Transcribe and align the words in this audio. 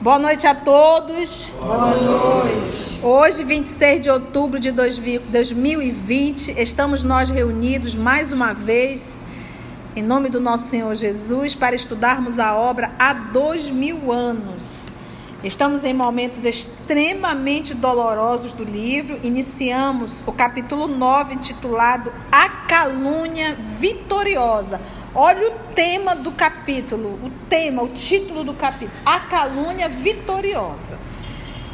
Boa 0.00 0.18
noite 0.18 0.46
a 0.46 0.54
todos. 0.54 1.52
Boa 1.60 1.94
noite. 1.94 3.00
Hoje, 3.02 3.44
26 3.44 4.00
de 4.00 4.08
outubro 4.08 4.58
de 4.58 4.70
2020, 4.70 6.58
estamos 6.58 7.04
nós 7.04 7.28
reunidos 7.28 7.94
mais 7.94 8.32
uma 8.32 8.54
vez, 8.54 9.20
em 9.94 10.02
nome 10.02 10.30
do 10.30 10.40
nosso 10.40 10.68
Senhor 10.68 10.94
Jesus, 10.94 11.54
para 11.54 11.76
estudarmos 11.76 12.38
a 12.38 12.56
obra 12.56 12.92
há 12.98 13.12
dois 13.12 13.70
mil 13.70 14.10
anos. 14.10 14.86
Estamos 15.44 15.84
em 15.84 15.92
momentos 15.92 16.46
extremamente 16.46 17.74
dolorosos 17.74 18.54
do 18.54 18.64
livro. 18.64 19.20
Iniciamos 19.22 20.22
o 20.26 20.32
capítulo 20.32 20.88
9, 20.88 21.34
intitulado 21.34 22.10
A 22.32 22.48
Calúnia 22.48 23.54
Vitoriosa 23.78 24.80
Olha 25.14 25.48
o 25.48 25.58
tema 25.74 26.14
do 26.14 26.30
capítulo, 26.30 27.18
o 27.24 27.30
tema, 27.48 27.82
o 27.82 27.88
título 27.88 28.44
do 28.44 28.54
capítulo: 28.54 28.96
A 29.04 29.20
calúnia 29.20 29.88
vitoriosa. 29.88 30.96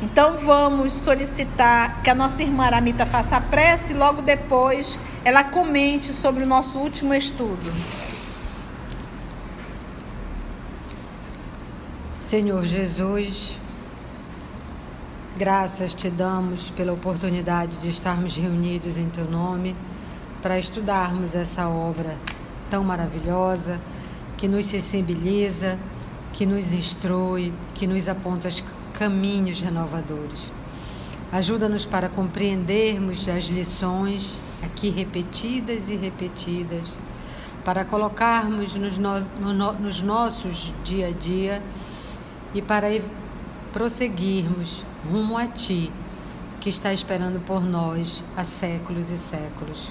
Então 0.01 0.37
vamos 0.39 0.93
solicitar 0.93 2.03
que 2.03 2.09
a 2.09 2.15
nossa 2.15 2.43
irmã 2.43 2.65
Aramita 2.65 3.05
faça 3.05 3.37
a 3.37 3.41
prece 3.41 3.93
e 3.93 3.95
logo 3.95 4.23
depois 4.23 4.99
ela 5.25 5.45
comente 5.45 6.13
sobre 6.13 6.45
o 6.45 6.47
nosso 6.47 6.79
último 6.79 7.13
estudo. 7.15 7.73
Senhor 12.15 12.65
Jesus, 12.65 13.59
graças 15.37 15.95
te 15.95 16.09
damos 16.09 16.71
pela 16.71 16.93
oportunidade 16.93 17.77
de 17.77 17.89
estarmos 17.89 18.35
reunidos 18.35 18.97
em 18.97 19.09
teu 19.09 19.25
nome 19.27 19.77
para 20.43 20.59
estudarmos 20.59 21.35
essa 21.35 21.69
obra 21.69 22.17
tão 22.71 22.85
maravilhosa, 22.85 23.81
que 24.37 24.47
nos 24.47 24.67
sensibiliza, 24.67 25.79
que 26.33 26.45
nos 26.45 26.73
instrui, 26.73 27.53
que 27.75 27.87
nos 27.87 28.09
aponta 28.09 28.49
caminhos 28.93 29.61
renovadores. 29.61 30.53
Ajuda-nos 31.33 31.85
para 31.85 32.09
compreendermos 32.09 33.29
as 33.29 33.45
lições 33.45 34.39
aqui 34.63 34.91
repetidas 34.91 35.89
e 35.89 35.97
repetidas, 35.97 36.99
para 37.65 37.85
colocarmos 37.85 38.75
nos, 38.75 38.97
no, 38.97 39.21
no, 39.21 39.73
nos 39.73 40.01
nossos 40.01 40.73
dia 40.85 41.09
a 41.09 41.11
dia 41.11 41.63
e 42.55 42.63
para 42.63 42.87
prosseguirmos 43.73 44.85
rumo 45.11 45.37
a 45.37 45.47
Ti, 45.47 45.91
que 46.61 46.69
está 46.69 46.93
esperando 46.93 47.41
por 47.45 47.63
nós 47.65 48.23
há 48.37 48.45
séculos 48.45 49.11
e 49.11 49.19
séculos 49.19 49.91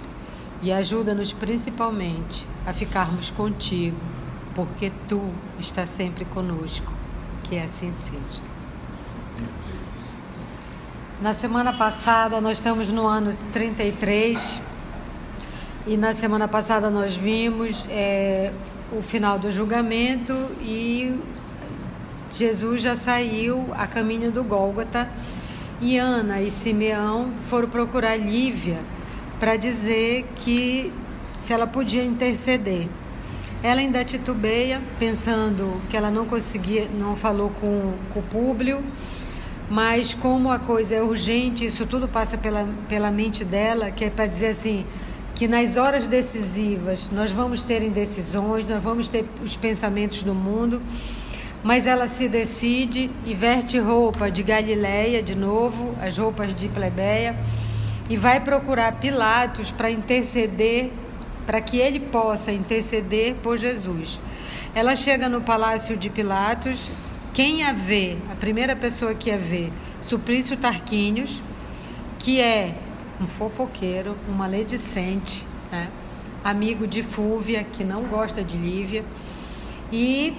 e 0.62 0.72
ajuda-nos 0.72 1.34
principalmente 1.34 2.46
a 2.66 2.74
ficarmos 2.74 3.30
contigo, 3.30 3.98
porque 4.54 4.92
tu 5.08 5.22
estás 5.60 5.90
sempre 5.90 6.26
conosco. 6.26 6.92
Que 7.44 7.60
assim 7.60 7.94
seja. 7.94 8.42
Na 11.22 11.34
semana 11.34 11.72
passada, 11.72 12.42
nós 12.42 12.58
estamos 12.58 12.90
no 12.90 13.06
ano 13.06 13.38
33 13.54 14.60
e 15.88 15.96
na 15.96 16.14
semana 16.14 16.48
passada 16.48 16.90
nós 16.90 17.16
vimos 17.16 17.86
é, 17.90 18.52
o 18.92 19.02
final 19.02 19.38
do 19.38 19.52
julgamento 19.52 20.34
e 20.60 21.18
Jesus 22.32 22.82
já 22.82 22.96
saiu 22.96 23.68
a 23.78 23.86
caminho 23.86 24.32
do 24.32 24.44
Gólgota 24.44 25.08
e 25.80 25.98
Ana 25.98 26.42
e 26.42 26.50
Simeão 26.50 27.32
foram 27.50 27.70
procurar 27.70 28.18
Lívia 28.18 28.80
para 29.40 29.56
dizer 29.56 30.26
que 30.38 30.92
se 31.42 31.54
ela 31.54 31.68
podia 31.68 32.04
interceder. 32.04 32.88
Ela 33.62 33.82
ainda 33.82 34.04
titubeia, 34.04 34.82
pensando 35.00 35.82
que 35.90 35.98
ela 35.98 36.12
não 36.12 36.26
conseguia, 36.26 36.88
não 36.88 37.16
falou 37.16 37.50
com, 37.50 37.94
com 38.14 38.20
o 38.20 38.24
público, 38.24 38.84
mas 39.70 40.14
como 40.14 40.52
a 40.52 40.60
coisa 40.60 40.96
é 40.96 41.02
urgente, 41.02 41.66
isso 41.66 41.86
tudo 41.86 42.08
passa 42.08 42.38
pela, 42.38 42.68
pela 42.88 43.10
mente 43.10 43.44
dela, 43.44 43.90
que 43.90 44.06
é 44.06 44.10
para 44.10 44.28
dizer 44.28 44.48
assim, 44.48 44.86
que 45.34 45.48
nas 45.48 45.76
horas 45.76 46.08
decisivas 46.08 47.10
nós 47.12 47.32
vamos 47.32 47.64
ter 47.64 47.82
indecisões, 47.84 48.66
nós 48.66 48.82
vamos 48.82 49.10
ter 49.10 49.26
os 49.44 49.58
pensamentos 49.58 50.24
do 50.24 50.34
mundo, 50.36 50.82
mas 51.64 51.88
ela 51.88 52.08
se 52.08 52.30
decide 52.30 53.10
e 53.26 53.34
veste 53.34 53.80
roupa 53.80 54.30
de 54.30 54.44
Galileia 54.44 55.22
de 55.24 55.36
novo, 55.36 55.96
as 56.00 56.18
roupas 56.18 56.54
de 56.54 56.70
plebeia, 56.70 57.36
e 58.10 58.18
vai 58.18 58.40
procurar 58.40 59.00
Pilatos 59.00 59.72
para 59.72 59.90
interceder, 59.90 60.92
para 61.46 61.62
que 61.62 61.78
ele 61.78 62.00
possa 62.00 62.52
interceder 62.52 63.36
por 63.36 63.58
Jesus. 63.58 64.20
Ela 64.74 64.96
chega 64.96 65.30
no 65.30 65.42
palácio 65.42 65.96
de 65.98 66.10
Pilatos, 66.10 66.90
quem 67.34 67.64
a 67.64 67.74
vê, 67.74 68.18
a 68.32 68.36
primeira 68.36 68.76
pessoa 68.76 69.14
que 69.14 69.32
a 69.32 69.38
vê, 69.38 69.72
Suplício 70.02 70.56
Tarquínios, 70.56 71.42
que 72.20 72.40
é 72.40 72.76
um 73.20 73.28
fofoqueiro, 73.28 74.18
um 74.30 74.34
maledicente, 74.34 75.46
né? 75.72 75.88
amigo 76.44 76.86
de 76.86 77.02
Fúvia, 77.02 77.64
que 77.64 77.84
não 77.84 78.04
gosta 78.04 78.44
de 78.44 78.58
Lívia, 78.58 79.04
e 79.92 80.34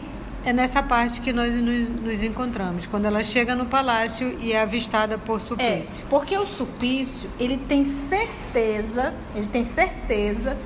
é 0.46 0.52
nessa 0.52 0.80
parte 0.80 1.20
que 1.20 1.32
nós 1.32 1.52
nos, 1.52 2.22
encontramos, 2.22 2.86
quando 2.86 3.04
ela 3.04 3.24
chega 3.24 3.56
no 3.56 3.66
palácio 3.66 4.38
e 4.40 4.52
é 4.52 4.62
avistada 4.62 5.18
por 5.18 5.40
Suplício. 5.40 6.04
É, 6.04 6.08
porque 6.08 6.38
o 6.38 6.46
Suplício, 6.46 7.28
ele 7.36 7.56
tem 7.56 7.84
certeza, 7.84 9.12
ele 9.34 9.48
tem 9.48 9.64
certeza 9.64 10.56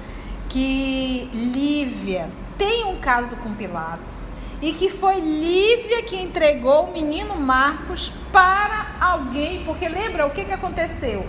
que 0.50 1.30
Lívia 1.32 2.28
tem 2.58 2.84
um 2.84 2.96
caso 2.96 3.34
com 3.36 3.54
Pilatos 3.54 4.26
e 4.60 4.72
que 4.72 4.90
foi 4.90 5.18
Lívia 5.18 6.02
que 6.02 6.14
entregou 6.14 6.84
o 6.84 6.92
menino 6.92 7.34
Marcos 7.36 8.12
para 8.30 8.96
alguém, 9.00 9.64
porque 9.64 9.88
lembra 9.88 10.26
o 10.26 10.30
que, 10.30 10.44
que 10.44 10.52
aconteceu? 10.52 11.26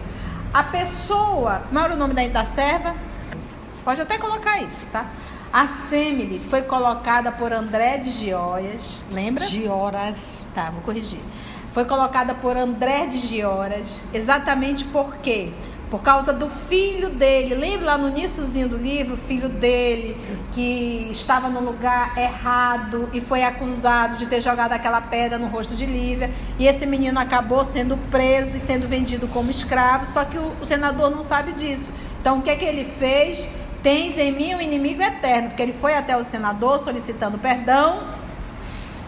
A 0.53 0.62
pessoa, 0.62 1.62
não 1.72 1.85
era 1.85 1.94
o 1.94 1.97
nome 1.97 2.13
da, 2.13 2.28
da 2.28 2.44
serva? 2.44 2.97
Pode 3.85 4.01
até 4.01 4.18
colocar 4.18 4.62
isso, 4.62 4.85
tá? 4.91 5.09
A 5.53 5.67
Semile 5.67 6.39
foi 6.39 6.62
colocada 6.62 7.29
por 7.29 7.51
André 7.51 7.97
de 7.97 8.09
Gioras, 8.09 9.03
lembra? 9.12 9.45
Gioras. 9.45 10.45
Tá, 10.56 10.69
vou 10.72 10.81
corrigir. 10.81 11.19
Foi 11.73 11.84
colocada 11.84 12.34
por 12.34 12.56
André 12.56 13.07
de 13.07 13.17
Gioras, 13.17 14.06
exatamente 14.13 14.85
por 14.85 15.17
quê? 15.17 15.51
Por 15.89 16.01
causa 16.01 16.31
do 16.31 16.50
filho 16.50 17.09
dele. 17.09 17.53
Lembra 17.53 17.88
lá 17.88 17.97
no 17.97 18.07
iníciozinho 18.07 18.69
do 18.69 18.78
livro, 18.78 19.16
o 19.16 19.17
filho 19.17 19.50
dele, 19.50 20.16
que 20.53 21.09
estava 21.12 21.50
no 21.50 21.59
lugar 21.59 22.18
errado 22.18 23.09
e 23.12 23.19
foi 23.19 23.44
acusado 23.44 24.16
de 24.16 24.28
ter 24.28 24.39
jogado 24.39 24.72
aquela 24.72 25.01
pedra 25.01 25.38
no 25.38 25.47
rosto 25.47 25.75
de 25.75 25.85
Lívia. 25.85 26.31
E 26.57 26.66
esse 26.66 26.85
menino 26.85 27.19
acabou 27.19 27.66
sendo 27.66 27.97
preso 28.09 28.56
e 28.56 28.59
sendo 28.62 28.88
vendido 28.88 29.28
como 29.28 29.51
escravo, 29.51 30.06
só 30.06 30.23
que 30.23 30.38
o, 30.38 30.53
o 30.62 30.66
senador 30.66 31.12
não 31.12 31.23
sabe 31.23 31.51
disso. 31.51 31.89
Então, 32.22 32.38
o 32.39 32.41
que 32.41 32.51
é 32.51 32.56
que 32.56 32.63
ele 32.63 32.85
fez? 32.85 33.50
Tens 33.84 34.18
em 34.18 34.31
mim 34.31 34.53
um 34.53 34.62
inimigo 34.62 35.02
eterno, 35.02 35.50
porque 35.50 35.62
ele 35.62 35.74
foi 35.74 35.96
até 35.96 36.16
o 36.16 36.24
senador 36.24 36.80
solicitando 36.80 37.38
perdão, 37.38 38.03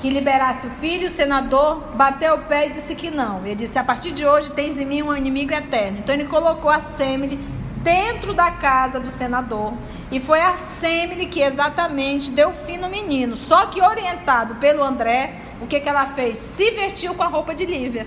que 0.01 0.09
liberasse 0.09 0.67
o 0.67 0.69
filho, 0.69 1.07
o 1.07 1.11
senador 1.11 1.79
bateu 1.95 2.35
o 2.35 2.39
pé 2.39 2.67
e 2.67 2.71
disse 2.71 2.93
que 2.93 3.09
não. 3.09 3.45
Ele 3.45 3.55
disse: 3.55 3.79
A 3.79 3.83
partir 3.83 4.11
de 4.11 4.25
hoje 4.25 4.51
tens 4.51 4.77
em 4.77 4.85
mim 4.85 5.01
um 5.01 5.15
inimigo 5.15 5.53
eterno. 5.53 5.99
Então 5.99 6.13
ele 6.13 6.25
colocou 6.25 6.69
a 6.69 6.79
Semele 6.79 7.39
dentro 7.77 8.33
da 8.33 8.51
casa 8.51 8.99
do 8.99 9.09
senador. 9.11 9.73
E 10.11 10.19
foi 10.19 10.41
a 10.41 10.57
Semele 10.57 11.27
que 11.27 11.41
exatamente 11.41 12.31
deu 12.31 12.51
fim 12.51 12.77
no 12.77 12.89
menino. 12.89 13.37
Só 13.37 13.67
que 13.67 13.81
orientado 13.81 14.55
pelo 14.55 14.83
André, 14.83 15.35
o 15.61 15.67
que, 15.67 15.79
que 15.79 15.87
ela 15.87 16.07
fez? 16.07 16.37
Se 16.37 16.71
vestiu 16.71 17.13
com 17.13 17.23
a 17.23 17.27
roupa 17.27 17.55
de 17.55 17.65
Lívia. 17.65 18.05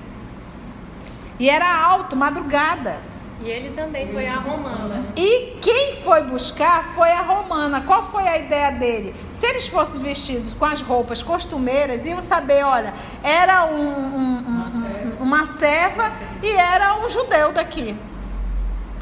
E 1.38 1.48
era 1.48 1.82
alto, 1.82 2.16
madrugada. 2.16 2.96
E 3.40 3.50
ele 3.50 3.74
também 3.74 4.10
foi 4.12 4.26
a 4.26 4.36
romana. 4.36 5.06
E 5.14 5.58
quem 5.60 5.92
foi 5.96 6.22
buscar 6.22 6.94
foi 6.94 7.10
a 7.10 7.20
romana. 7.20 7.82
Qual 7.82 8.02
foi 8.02 8.26
a 8.26 8.38
ideia 8.38 8.70
dele? 8.70 9.14
Se 9.32 9.46
eles 9.46 9.66
fossem 9.66 10.00
vestidos 10.00 10.54
com 10.54 10.64
as 10.64 10.80
roupas 10.80 11.22
costumeiras, 11.22 12.06
iam 12.06 12.22
saber, 12.22 12.64
olha, 12.64 12.94
era 13.22 13.66
um, 13.66 13.78
um, 13.78 14.38
um, 14.38 15.16
uma 15.20 15.46
serva 15.58 16.12
e 16.42 16.50
era 16.50 16.96
um 17.04 17.08
judeu 17.08 17.52
daqui. 17.52 17.94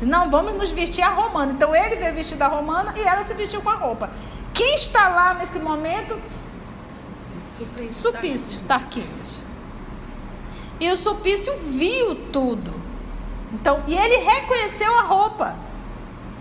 Não, 0.03 0.29
vamos 0.29 0.55
nos 0.57 0.71
vestir 0.73 1.03
a 1.03 1.11
romana. 1.11 1.53
Então 1.53 1.75
ele 1.75 1.95
veio 1.95 2.15
vestido 2.15 2.43
a 2.43 2.49
romana 2.49 2.93
e 2.97 3.01
ela 3.01 3.25
se 3.25 3.35
vestiu 3.35 3.63
com 3.63 3.71
a 3.71 3.75
roupa. 3.75 4.11
Quem 4.53 4.75
está 4.75 5.09
lá 5.09 5.35
nesse 5.35 5.61
momento? 5.61 6.21
Supício 7.93 8.61
Tarquinius. 8.67 9.39
E 10.81 10.91
o 10.91 10.97
Supício 10.97 11.55
viu 11.71 12.17
tudo. 12.33 12.84
Então, 13.55 13.83
e 13.87 13.97
ele 13.97 14.17
reconheceu 14.17 14.93
a 14.99 15.03
roupa. 15.03 15.55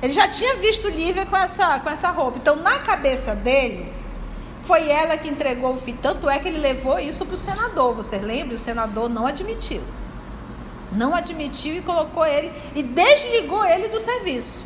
Ele 0.01 0.11
já 0.11 0.27
tinha 0.27 0.55
visto 0.55 0.89
Lívia 0.89 1.25
com 1.25 1.37
essa, 1.37 1.79
com 1.79 1.89
essa 1.89 2.09
roupa. 2.09 2.37
Então, 2.37 2.55
na 2.55 2.79
cabeça 2.79 3.35
dele, 3.35 3.93
foi 4.65 4.89
ela 4.89 5.15
que 5.15 5.29
entregou 5.29 5.73
o 5.73 5.77
filho. 5.77 5.99
Tanto 6.01 6.29
é 6.29 6.39
que 6.39 6.47
ele 6.47 6.57
levou 6.57 6.99
isso 6.99 7.23
para 7.25 7.35
o 7.35 7.37
senador. 7.37 7.93
Você 7.93 8.17
lembra? 8.17 8.55
O 8.55 8.57
senador 8.57 9.09
não 9.09 9.27
admitiu. 9.27 9.81
Não 10.91 11.15
admitiu 11.15 11.75
e 11.75 11.81
colocou 11.81 12.25
ele 12.25 12.51
e 12.75 12.81
desligou 12.81 13.63
ele 13.63 13.87
do 13.87 13.99
serviço. 13.99 14.65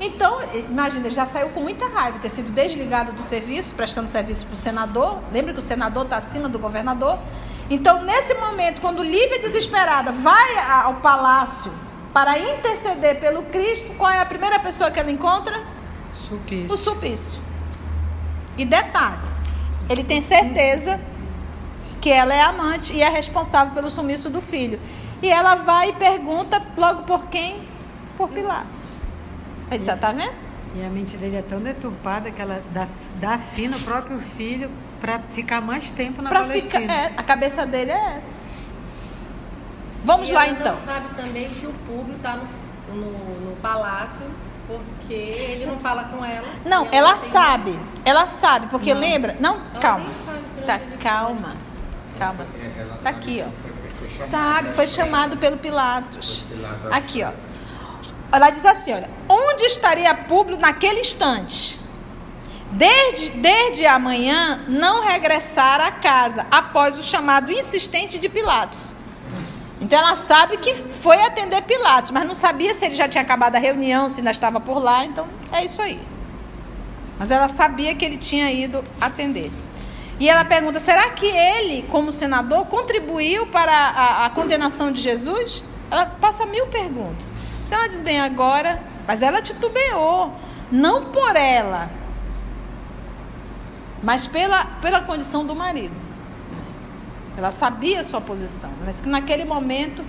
Então, 0.00 0.40
imagina, 0.52 1.06
ele 1.06 1.14
já 1.14 1.26
saiu 1.26 1.48
com 1.50 1.60
muita 1.60 1.86
raiva, 1.86 2.18
ter 2.18 2.28
sido 2.30 2.52
desligado 2.52 3.12
do 3.12 3.22
serviço, 3.22 3.74
prestando 3.74 4.08
serviço 4.08 4.44
para 4.44 4.54
o 4.54 4.56
senador. 4.56 5.18
Lembra 5.32 5.52
que 5.54 5.60
o 5.60 5.62
senador 5.62 6.04
está 6.04 6.18
acima 6.18 6.48
do 6.48 6.58
governador? 6.58 7.18
Então, 7.70 8.02
nesse 8.02 8.34
momento, 8.34 8.80
quando 8.80 9.02
Lívia 9.02 9.38
desesperada 9.38 10.12
vai 10.12 10.58
ao 10.84 10.94
palácio 10.94 11.72
para 12.12 12.38
interceder 12.38 13.18
pelo 13.18 13.42
Cristo, 13.44 13.94
qual 13.96 14.10
é 14.10 14.20
a 14.20 14.26
primeira 14.26 14.58
pessoa 14.58 14.90
que 14.90 15.00
ela 15.00 15.10
encontra? 15.10 15.62
Supício. 16.12 16.72
O 16.72 16.76
supício. 16.76 17.40
E 18.56 18.64
detalhe, 18.64 19.18
ele 19.88 20.04
tem 20.04 20.20
certeza 20.20 21.00
que 22.00 22.10
ela 22.10 22.34
é 22.34 22.42
amante 22.42 22.94
e 22.94 23.02
é 23.02 23.08
responsável 23.08 23.72
pelo 23.74 23.90
sumiço 23.90 24.28
do 24.28 24.40
filho. 24.40 24.78
E 25.22 25.30
ela 25.30 25.54
vai 25.54 25.88
e 25.88 25.92
pergunta 25.94 26.62
logo 26.76 27.04
por 27.04 27.24
quem? 27.30 27.66
Por 28.16 28.28
Pilatos. 28.28 28.96
Aí 29.70 29.78
você 29.78 29.96
tá 29.96 30.12
vendo? 30.12 30.34
E 30.74 30.84
a 30.84 30.90
mente 30.90 31.16
dele 31.16 31.36
é 31.36 31.42
tão 31.42 31.60
deturpada 31.60 32.30
que 32.30 32.42
ela 32.42 32.62
dá, 32.72 32.86
dá 33.18 33.38
fim 33.38 33.68
no 33.68 33.80
próprio 33.80 34.18
filho 34.18 34.70
para 35.04 35.18
ficar 35.18 35.60
mais 35.60 35.90
tempo 35.90 36.22
na 36.22 36.30
pra 36.30 36.40
Palestina. 36.40 36.80
Ficar, 36.80 36.94
é, 36.94 37.12
a 37.14 37.22
cabeça 37.22 37.66
dele 37.66 37.90
é 37.90 38.16
essa. 38.22 38.40
Vamos 40.02 40.30
e 40.30 40.32
lá 40.32 40.48
então. 40.48 40.76
Não 40.76 40.82
sabe 40.86 41.08
também 41.14 41.46
que 41.50 41.66
o 41.66 41.74
público 41.86 42.16
está 42.16 42.38
no, 42.38 42.94
no, 42.94 43.50
no, 43.50 43.56
palácio 43.56 44.22
porque 44.66 45.12
ele 45.12 45.66
não 45.66 45.78
fala 45.80 46.04
com 46.04 46.24
ela. 46.24 46.48
Não, 46.64 46.86
ela, 46.86 47.10
ela 47.10 47.18
sabe. 47.18 47.78
Ela 48.02 48.26
sabe, 48.26 48.68
porque 48.68 48.94
não. 48.94 49.00
lembra. 49.02 49.36
Não, 49.38 49.56
ela 49.56 49.80
calma. 49.80 50.06
Tá, 50.66 50.80
calma. 51.02 51.54
Calma. 52.18 52.46
Tá 53.02 53.10
aqui, 53.10 53.44
ó. 53.46 54.26
Sabe, 54.26 54.70
foi 54.70 54.86
chamado 54.86 55.36
pelo 55.36 55.58
Pilatos. 55.58 56.46
Aqui, 56.90 57.22
ó. 57.22 57.32
Ela 58.32 58.48
diz 58.48 58.64
assim, 58.64 58.94
olha, 58.94 59.10
onde 59.28 59.64
estaria 59.64 60.14
Públio 60.14 60.56
naquele 60.56 61.00
instante? 61.00 61.83
Desde, 62.74 63.30
desde 63.30 63.86
amanhã 63.86 64.64
não 64.66 65.04
regressar 65.04 65.80
à 65.80 65.92
casa, 65.92 66.44
após 66.50 66.98
o 66.98 67.04
chamado 67.04 67.52
insistente 67.52 68.18
de 68.18 68.28
Pilatos. 68.28 68.96
Então 69.80 69.96
ela 69.96 70.16
sabe 70.16 70.56
que 70.56 70.74
foi 70.74 71.20
atender 71.22 71.62
Pilatos, 71.62 72.10
mas 72.10 72.26
não 72.26 72.34
sabia 72.34 72.74
se 72.74 72.84
ele 72.84 72.94
já 72.94 73.06
tinha 73.06 73.22
acabado 73.22 73.54
a 73.54 73.60
reunião, 73.60 74.08
se 74.08 74.18
ainda 74.18 74.32
estava 74.32 74.58
por 74.58 74.82
lá, 74.82 75.04
então 75.04 75.28
é 75.52 75.64
isso 75.64 75.80
aí. 75.80 76.00
Mas 77.16 77.30
ela 77.30 77.48
sabia 77.48 77.94
que 77.94 78.04
ele 78.04 78.16
tinha 78.16 78.50
ido 78.50 78.82
atender. 79.00 79.52
E 80.18 80.28
ela 80.28 80.44
pergunta: 80.44 80.80
será 80.80 81.10
que 81.10 81.26
ele, 81.26 81.82
como 81.90 82.10
senador, 82.10 82.66
contribuiu 82.66 83.46
para 83.46 83.72
a, 83.72 84.26
a 84.26 84.30
condenação 84.30 84.90
de 84.90 85.00
Jesus? 85.00 85.62
Ela 85.90 86.06
passa 86.06 86.44
mil 86.44 86.66
perguntas. 86.66 87.32
Então 87.66 87.78
ela 87.78 87.88
diz: 87.88 88.00
bem, 88.00 88.20
agora. 88.20 88.82
Mas 89.06 89.22
ela 89.22 89.42
titubeou. 89.42 90.32
Não 90.72 91.06
por 91.06 91.36
ela, 91.36 91.90
mas 94.04 94.26
pela, 94.26 94.66
pela 94.82 95.00
condição 95.00 95.44
do 95.44 95.54
marido. 95.54 95.94
Ela 97.36 97.50
sabia 97.50 98.00
a 98.00 98.04
sua 98.04 98.20
posição, 98.20 98.70
mas 98.84 99.00
que 99.00 99.08
naquele 99.08 99.44
momento 99.44 100.04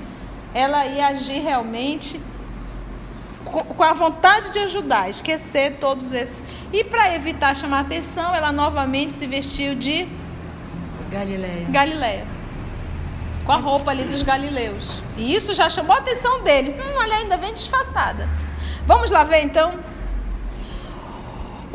ela 0.54 0.86
ia 0.86 1.08
agir 1.08 1.40
realmente 1.40 2.22
com 3.44 3.84
a 3.84 3.94
vontade 3.94 4.52
de 4.52 4.60
ajudar, 4.60 5.10
esquecer 5.10 5.78
todos 5.80 6.12
esses. 6.12 6.44
E 6.74 6.84
para 6.84 7.16
evitar 7.16 7.56
chamar 7.56 7.82
atenção, 7.82 8.34
ela 8.36 8.52
novamente 8.52 9.14
se 9.14 9.26
vestiu 9.26 9.76
de 9.76 10.08
Galileia. 11.10 11.68
Galileia. 11.70 12.28
Com 13.46 13.52
a 13.52 13.58
roupa 13.58 13.92
ali 13.92 14.04
dos 14.04 14.22
galileus. 14.22 15.02
E 15.16 15.36
isso 15.36 15.54
já 15.54 15.70
chamou 15.70 15.96
a 15.96 16.00
atenção 16.00 16.42
dele. 16.44 16.72
Hum, 16.72 16.96
olha, 16.98 17.16
ainda 17.16 17.38
vem 17.38 17.54
disfarçada. 17.54 18.28
Vamos 18.86 19.12
lá 19.12 19.24
ver 19.24 19.44
então. 19.44 19.74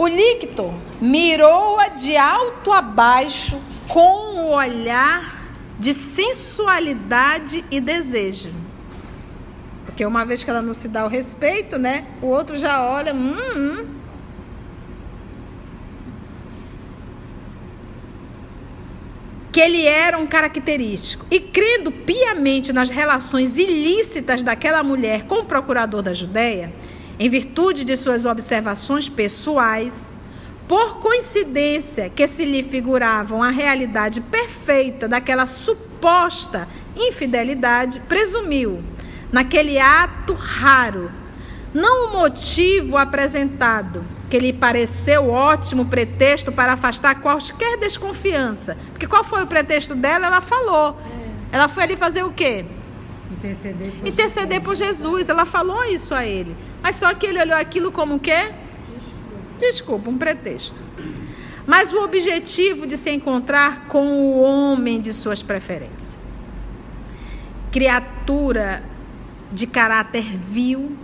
O 0.01 0.09
Lictor 0.09 0.73
mirou-a 0.99 1.89
de 1.89 2.17
alto 2.17 2.73
a 2.73 2.81
baixo 2.81 3.61
com 3.87 4.01
o 4.01 4.37
um 4.39 4.53
olhar 4.53 5.53
de 5.79 5.93
sensualidade 5.93 7.63
e 7.71 7.83
desejo. 7.83 8.51
Porque 9.85 10.07
uma 10.07 10.25
vez 10.25 10.43
que 10.43 10.49
ela 10.49 10.63
não 10.63 10.73
se 10.73 10.89
dá 10.89 11.05
o 11.05 11.09
respeito, 11.09 11.77
né? 11.77 12.07
O 12.23 12.29
outro 12.29 12.57
já 12.57 12.83
olha, 12.83 13.13
hum, 13.13 13.37
hum. 13.55 13.87
que 19.53 19.61
ele 19.61 19.85
era 19.85 20.17
um 20.17 20.27
característico. 20.27 21.27
E 21.31 21.39
crendo 21.39 21.93
piamente 21.93 22.73
nas 22.73 22.89
relações 22.89 23.59
ilícitas 23.59 24.43
daquela 24.43 24.83
mulher 24.83 25.27
com 25.27 25.41
o 25.41 25.45
procurador 25.45 26.01
da 26.01 26.15
Judéia, 26.15 26.73
em 27.21 27.29
virtude 27.29 27.85
de 27.85 27.99
suas 27.99 28.25
observações 28.25 29.07
pessoais, 29.07 30.11
por 30.67 31.01
coincidência 31.01 32.09
que 32.09 32.27
se 32.27 32.47
lhe 32.47 32.63
figuravam 32.63 33.43
a 33.43 33.51
realidade 33.51 34.23
perfeita 34.23 35.07
daquela 35.07 35.45
suposta 35.45 36.67
infidelidade, 36.97 38.01
presumiu, 38.09 38.83
naquele 39.31 39.79
ato 39.79 40.33
raro, 40.33 41.13
não 41.75 42.09
o 42.09 42.13
motivo 42.13 42.97
apresentado, 42.97 44.03
que 44.31 44.39
lhe 44.39 44.53
pareceu 44.53 45.29
ótimo 45.29 45.85
pretexto 45.85 46.51
para 46.51 46.73
afastar 46.73 47.21
qualquer 47.21 47.77
desconfiança. 47.77 48.79
Porque 48.93 49.07
qual 49.07 49.23
foi 49.23 49.43
o 49.43 49.47
pretexto 49.47 49.95
dela? 49.95 50.27
Ela 50.27 50.41
falou. 50.41 50.99
Ela 51.53 51.69
foi 51.69 51.83
ali 51.83 51.97
fazer 51.97 52.25
o 52.25 52.33
quê? 52.33 52.65
Interceder 53.31 53.93
por, 53.93 54.09
Interceder 54.09 54.61
por 54.63 54.77
Jesus. 54.77 55.29
Ela 55.29 55.45
falou 55.45 55.85
isso 55.85 56.15
a 56.15 56.27
ele. 56.27 56.57
Mas 56.83 56.97
só 56.97 57.15
que 57.15 57.27
ele 57.27 57.41
olhou 57.41 57.57
aquilo 57.57 57.93
como 57.93 58.17
o 58.17 58.21
quê? 58.21 58.53
Desculpa, 59.59 60.11
um 60.11 60.19
pretexto. 60.19 60.81
Mas 61.67 61.93
o 61.93 62.03
objetivo 62.03 62.87
de 62.87 62.97
se 62.97 63.11
encontrar 63.11 63.87
com 63.87 64.07
o 64.07 64.41
homem 64.41 65.01
de 65.01 65.13
suas 65.13 65.43
preferências. 65.43 66.19
Criatura 67.71 68.83
de 69.53 69.67
caráter 69.67 70.25
vil, 70.25 70.97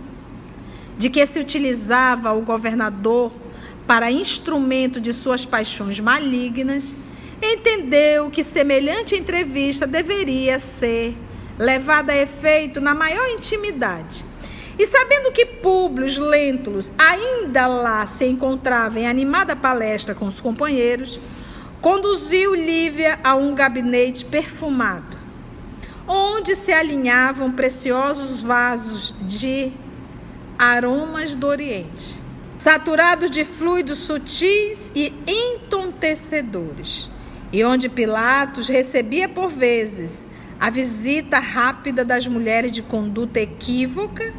de 0.97 1.09
que 1.09 1.25
se 1.25 1.39
utilizava 1.39 2.33
o 2.33 2.41
governador 2.41 3.31
para 3.85 4.11
instrumento 4.11 4.99
de 4.99 5.13
suas 5.13 5.45
paixões 5.45 5.99
malignas, 5.99 6.95
entendeu 7.41 8.29
que 8.29 8.43
semelhante 8.43 9.15
entrevista 9.15 9.85
deveria 9.85 10.59
ser 10.59 11.15
levada 11.57 12.13
a 12.13 12.17
efeito 12.17 12.79
na 12.79 12.93
maior 12.93 13.27
intimidade. 13.29 14.25
E 14.77 14.85
sabendo 14.85 15.31
que 15.31 15.45
Públio 15.45 16.23
Lentulus 16.23 16.91
ainda 16.97 17.65
lá 17.65 18.05
se 18.05 18.25
encontrava 18.25 18.99
em 18.99 19.07
animada 19.07 19.55
palestra 19.55 20.13
com 20.13 20.25
os 20.25 20.39
companheiros, 20.39 21.19
conduziu 21.81 22.53
Lívia 22.53 23.19
a 23.23 23.35
um 23.35 23.55
gabinete 23.55 24.23
perfumado, 24.23 25.17
onde 26.07 26.55
se 26.55 26.71
alinhavam 26.71 27.51
preciosos 27.51 28.43
vasos 28.43 29.15
de 29.21 29.71
aromas 30.59 31.33
do 31.33 31.47
Oriente, 31.47 32.21
saturados 32.59 33.31
de 33.31 33.43
fluidos 33.43 33.99
sutis 33.99 34.91
e 34.95 35.11
entontecedores, 35.25 37.09
e 37.51 37.63
onde 37.63 37.89
Pilatos 37.89 38.67
recebia 38.67 39.27
por 39.27 39.49
vezes 39.49 40.26
a 40.59 40.69
visita 40.69 41.39
rápida 41.39 42.03
das 42.03 42.27
mulheres 42.27 42.71
de 42.71 42.81
conduta 42.81 43.39
equívoca, 43.39 44.33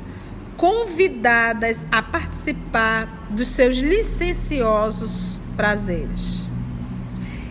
convidadas 0.57 1.87
a 1.93 2.03
participar 2.03 3.29
dos 3.31 3.49
seus 3.49 3.77
licenciosos 3.77 5.39
prazeres. 5.57 6.45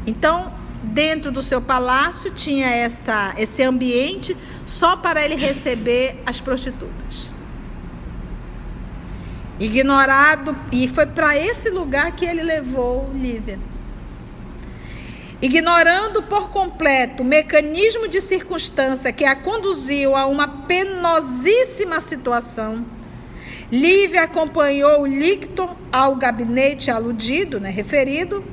Então, 0.06 0.54
dentro 0.84 1.32
do 1.32 1.42
seu 1.42 1.62
palácio 1.62 2.32
tinha 2.32 2.68
essa, 2.68 3.34
esse 3.38 3.64
ambiente 3.64 4.36
só 4.66 4.96
para 4.96 5.24
ele 5.24 5.36
receber 5.36 6.22
as 6.26 6.40
prostitutas. 6.40 7.30
Ignorado, 9.60 10.56
e 10.72 10.88
foi 10.88 11.06
para 11.08 11.36
esse 11.38 11.70
lugar 11.70 12.12
que 12.12 12.26
ele 12.26 12.44
levou 12.44 13.12
Lívia. 13.14 13.60
Ignorando 15.40 16.24
por 16.24 16.50
completo 16.50 17.22
o 17.22 17.26
mecanismo 17.26 18.08
de 18.08 18.20
circunstância 18.20 19.14
que 19.14 19.24
a 19.24 19.36
conduziu 19.36 20.16
a 20.16 20.26
uma 20.26 20.48
penosíssima 20.48 22.00
situação, 22.00 22.84
Lívia 23.72 24.24
acompanhou 24.24 25.06
Lictor 25.06 25.76
ao 25.92 26.16
gabinete 26.16 26.90
aludido, 26.90 27.60
né, 27.60 27.70
referido, 27.70 28.44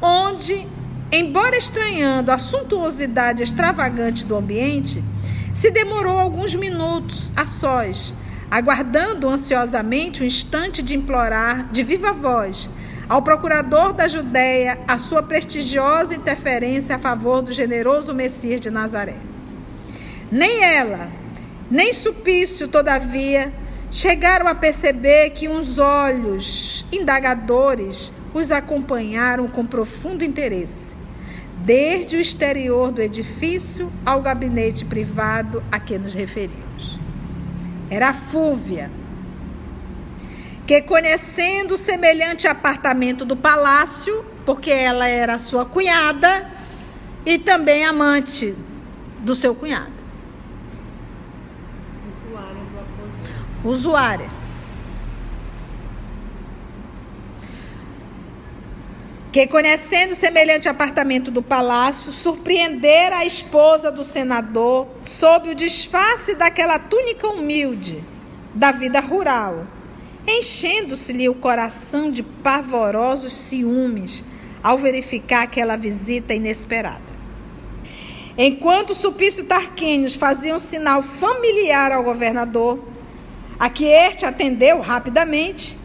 onde, 0.00 0.66
embora 1.10 1.54
estranhando 1.54 2.32
a 2.32 2.38
suntuosidade 2.38 3.42
extravagante 3.42 4.24
do 4.24 4.34
ambiente, 4.34 5.04
se 5.52 5.70
demorou 5.70 6.18
alguns 6.18 6.54
minutos 6.54 7.30
a 7.36 7.44
sós, 7.44 8.14
aguardando 8.50 9.28
ansiosamente 9.28 10.22
o 10.22 10.26
instante 10.26 10.82
de 10.82 10.96
implorar 10.96 11.70
de 11.70 11.82
viva 11.82 12.10
voz 12.10 12.70
ao 13.08 13.22
procurador 13.22 13.92
da 13.92 14.08
Judéia 14.08 14.78
a 14.86 14.96
sua 14.98 15.22
prestigiosa 15.22 16.14
interferência 16.14 16.96
a 16.96 16.98
favor 16.98 17.42
do 17.42 17.52
generoso 17.52 18.14
Messias 18.14 18.60
de 18.60 18.70
Nazaré. 18.70 19.16
Nem 20.30 20.64
ela, 20.64 21.10
nem 21.70 21.92
Supício, 21.92 22.68
todavia, 22.68 23.52
chegaram 23.90 24.46
a 24.46 24.54
perceber 24.54 25.30
que 25.30 25.48
uns 25.48 25.78
olhos 25.78 26.86
indagadores 26.90 28.12
os 28.32 28.50
acompanharam 28.50 29.46
com 29.46 29.66
profundo 29.66 30.24
interesse, 30.24 30.96
desde 31.58 32.16
o 32.16 32.20
exterior 32.20 32.90
do 32.90 33.02
edifício 33.02 33.92
ao 34.06 34.22
gabinete 34.22 34.84
privado 34.84 35.62
a 35.70 35.78
que 35.78 35.98
nos 35.98 36.14
referimos. 36.14 36.98
Era 37.90 38.08
a 38.08 38.14
Fúvia, 38.14 38.90
que 40.72 40.80
conhecendo 40.80 41.76
semelhante 41.76 42.48
apartamento 42.48 43.26
do 43.26 43.36
palácio, 43.36 44.24
porque 44.46 44.70
ela 44.70 45.06
era 45.06 45.38
sua 45.38 45.66
cunhada 45.66 46.50
e 47.26 47.38
também 47.38 47.84
amante 47.84 48.56
do 49.18 49.34
seu 49.34 49.54
cunhado. 49.54 49.92
Usuária 52.24 52.54
do 52.54 52.80
aposento. 52.80 53.68
Usuária. 53.68 54.30
Que 59.30 59.46
conhecendo 59.46 60.14
semelhante 60.14 60.70
apartamento 60.70 61.30
do 61.30 61.42
palácio, 61.42 62.10
surpreendera 62.12 63.18
a 63.18 63.26
esposa 63.26 63.92
do 63.92 64.02
senador 64.02 64.88
sob 65.02 65.50
o 65.50 65.54
disfarce 65.54 66.34
daquela 66.34 66.78
túnica 66.78 67.28
humilde 67.28 68.02
da 68.54 68.72
vida 68.72 69.00
rural, 69.00 69.66
enchendo-se-lhe 70.26 71.28
o 71.28 71.34
coração 71.34 72.10
de 72.10 72.22
pavorosos 72.22 73.32
ciúmes 73.32 74.24
ao 74.62 74.78
verificar 74.78 75.42
aquela 75.42 75.76
visita 75.76 76.34
inesperada. 76.34 77.12
Enquanto 78.38 78.94
Supício 78.94 79.44
Tarquínios 79.44 80.14
fazia 80.14 80.54
um 80.54 80.58
sinal 80.58 81.02
familiar 81.02 81.92
ao 81.92 82.02
governador, 82.02 82.78
a 83.58 83.68
que 83.68 83.84
este 83.84 84.24
atendeu 84.24 84.80
rapidamente, 84.80 85.76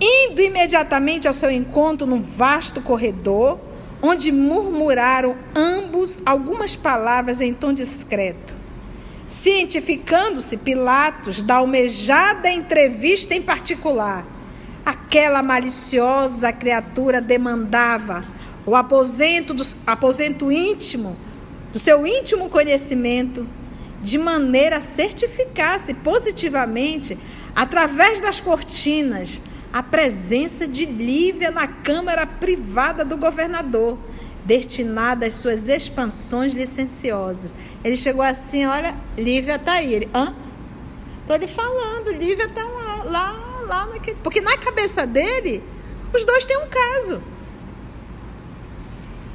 indo 0.00 0.40
imediatamente 0.40 1.26
ao 1.26 1.34
seu 1.34 1.50
encontro 1.50 2.06
num 2.06 2.22
vasto 2.22 2.80
corredor, 2.80 3.58
onde 4.00 4.30
murmuraram 4.30 5.36
ambos 5.54 6.20
algumas 6.24 6.76
palavras 6.76 7.40
em 7.40 7.52
tom 7.52 7.72
discreto. 7.72 8.57
Cientificando-se 9.28 10.56
Pilatos 10.56 11.42
da 11.42 11.56
almejada 11.56 12.50
entrevista 12.50 13.34
em 13.34 13.42
particular, 13.42 14.26
aquela 14.86 15.42
maliciosa 15.42 16.50
criatura 16.50 17.20
demandava 17.20 18.24
o 18.64 18.74
aposento, 18.74 19.52
do, 19.52 19.62
aposento 19.86 20.50
íntimo, 20.50 21.14
do 21.70 21.78
seu 21.78 22.06
íntimo 22.06 22.48
conhecimento, 22.48 23.46
de 24.00 24.16
maneira 24.16 24.78
a 24.78 24.80
certificar-se 24.80 25.92
positivamente, 25.92 27.18
através 27.54 28.22
das 28.22 28.40
cortinas, 28.40 29.42
a 29.70 29.82
presença 29.82 30.66
de 30.66 30.86
Lívia 30.86 31.50
na 31.50 31.66
Câmara 31.66 32.26
Privada 32.26 33.04
do 33.04 33.18
governador, 33.18 33.98
destinada 34.48 35.26
às 35.26 35.34
suas 35.34 35.68
expansões 35.68 36.54
licenciosas. 36.54 37.54
Ele 37.84 37.96
chegou 37.96 38.22
assim: 38.22 38.64
olha, 38.64 38.94
Lívia 39.16 39.56
está 39.56 39.74
aí. 39.74 39.92
Ele, 39.92 40.08
hã? 40.14 40.34
Estou 41.20 41.36
lhe 41.36 41.46
falando, 41.46 42.10
Lívia 42.10 42.46
está 42.46 42.64
lá, 42.64 43.02
lá, 43.04 43.64
lá 43.68 43.86
naquele. 43.86 44.16
Porque 44.22 44.40
na 44.40 44.56
cabeça 44.56 45.06
dele, 45.06 45.62
os 46.14 46.24
dois 46.24 46.46
têm 46.46 46.56
um 46.56 46.68
caso. 46.68 47.20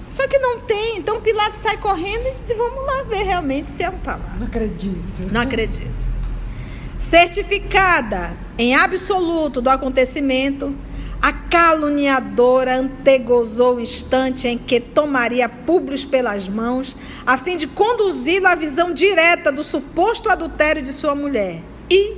Só 0.09 0.27
que 0.27 0.37
não 0.39 0.59
tem, 0.59 0.97
então 0.97 1.21
Pilatos 1.21 1.59
sai 1.59 1.77
correndo 1.77 2.27
e 2.27 2.33
diz: 2.47 2.57
vamos 2.57 2.83
lá 2.83 3.03
ver 3.03 3.23
realmente 3.23 3.69
se 3.69 3.83
é 3.83 3.89
um 3.91 3.99
palavra. 3.99 4.33
Não 4.39 4.47
acredito. 4.47 5.31
Não 5.31 5.41
acredito. 5.41 6.13
Certificada 6.97 8.35
em 8.57 8.73
absoluto 8.73 9.61
do 9.61 9.69
acontecimento, 9.69 10.75
a 11.23 11.31
caluniadora 11.31 12.75
antegozou 12.75 13.77
o 13.77 13.79
instante 13.79 14.45
em 14.45 14.57
que 14.57 14.77
tomaria 14.81 15.47
Públio 15.47 15.97
pelas 16.09 16.49
mãos, 16.49 16.97
a 17.25 17.37
fim 17.37 17.55
de 17.55 17.65
conduzi-lo 17.65 18.45
à 18.45 18.55
visão 18.55 18.91
direta 18.91 19.49
do 19.49 19.63
suposto 19.63 20.29
adultério 20.29 20.81
de 20.81 20.91
sua 20.91 21.15
mulher. 21.15 21.61
E, 21.89 22.17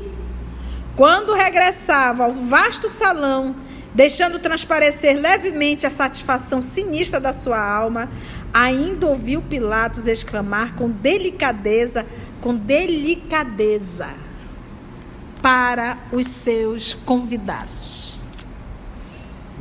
quando 0.95 1.35
regressava 1.35 2.23
ao 2.23 2.31
vasto 2.31 2.89
salão, 2.89 3.55
deixando 3.93 4.39
transparecer 4.39 5.21
levemente 5.21 5.85
a 5.85 5.91
satisfação 5.91 6.59
sinistra 6.59 7.19
da 7.19 7.31
sua 7.31 7.63
alma, 7.63 8.09
ainda 8.51 9.05
ouviu 9.05 9.39
Pilatos 9.39 10.07
exclamar 10.07 10.73
com 10.73 10.89
delicadeza, 10.89 12.07
com 12.41 12.55
delicadeza 12.55 14.09
para 15.43 15.95
os 16.11 16.25
seus 16.25 16.95
convidados. 16.95 18.04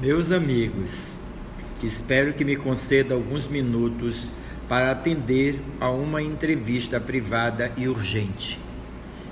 Meus 0.03 0.33
amigos, 0.33 1.17
espero 1.81 2.33
que 2.33 2.45
me 2.45 2.57
conceda 2.57 3.15
alguns 3.15 3.47
minutos 3.47 4.29
para 4.69 4.91
atender 4.91 5.61
a 5.81 5.89
uma 5.89 6.21
entrevista 6.21 6.99
privada 6.99 7.71
e 7.77 7.87
urgente, 7.87 8.59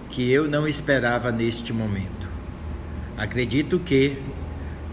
que 0.08 0.30
eu 0.30 0.46
não 0.48 0.68
esperava 0.68 1.32
neste 1.32 1.72
momento. 1.72 2.28
Acredito 3.18 3.80
que, 3.80 4.16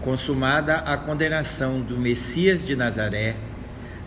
consumada 0.00 0.74
a 0.74 0.96
condenação 0.96 1.80
do 1.80 1.96
Messias 1.96 2.66
de 2.66 2.74
Nazaré, 2.74 3.36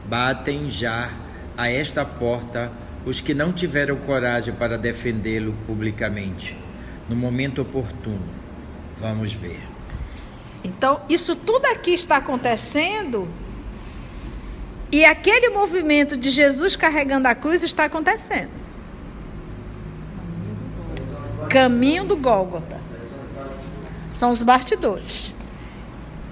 batem 0.05 0.69
já 0.69 1.13
a 1.55 1.69
esta 1.69 2.03
porta 2.03 2.73
os 3.05 3.21
que 3.21 3.33
não 3.33 3.53
tiveram 3.53 3.95
coragem 3.95 4.53
para 4.53 4.77
defendê-lo 4.77 5.55
publicamente 5.65 6.57
no 7.07 7.15
momento 7.15 7.61
oportuno. 7.61 8.27
Vamos 8.97 9.33
ver. 9.33 9.72
Então, 10.63 11.01
isso 11.09 11.35
tudo 11.35 11.65
aqui 11.65 11.91
está 11.91 12.17
acontecendo 12.17 13.27
e 14.93 15.03
aquele 15.03 15.49
movimento 15.49 16.15
de 16.15 16.29
Jesus 16.29 16.75
carregando 16.75 17.27
a 17.27 17.33
cruz 17.33 17.63
está 17.63 17.85
acontecendo. 17.85 18.51
Caminho 21.49 22.05
do 22.05 22.15
Gólgota. 22.15 22.79
São 24.13 24.31
os 24.31 24.43
bastidores. 24.43 25.33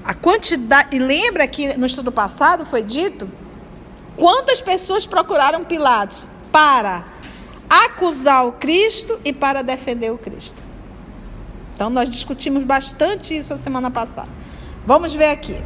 A 0.06 0.14
quantidade. 0.14 0.96
E 0.96 1.00
lembra 1.00 1.48
que 1.48 1.76
no 1.76 1.88
estudo 1.88 2.12
passado 2.12 2.64
foi 2.64 2.84
dito 2.84 3.28
quantas 4.16 4.62
pessoas 4.62 5.08
procuraram 5.08 5.64
Pilatos 5.64 6.28
para 6.52 7.04
acusar 7.68 8.46
o 8.46 8.52
Cristo 8.52 9.20
e 9.26 9.34
para 9.34 9.64
defender 9.64 10.12
o 10.12 10.20
Cristo. 10.20 10.71
Então, 11.82 11.90
nós 11.90 12.12
discutimos 12.12 12.64
bastante 12.64 13.36
isso 13.36 13.56
a 13.56 13.58
semana 13.58 13.90
passada. 13.90 14.30
Vamos 14.86 15.16
ver 15.16 15.32
aqui. 15.32 15.60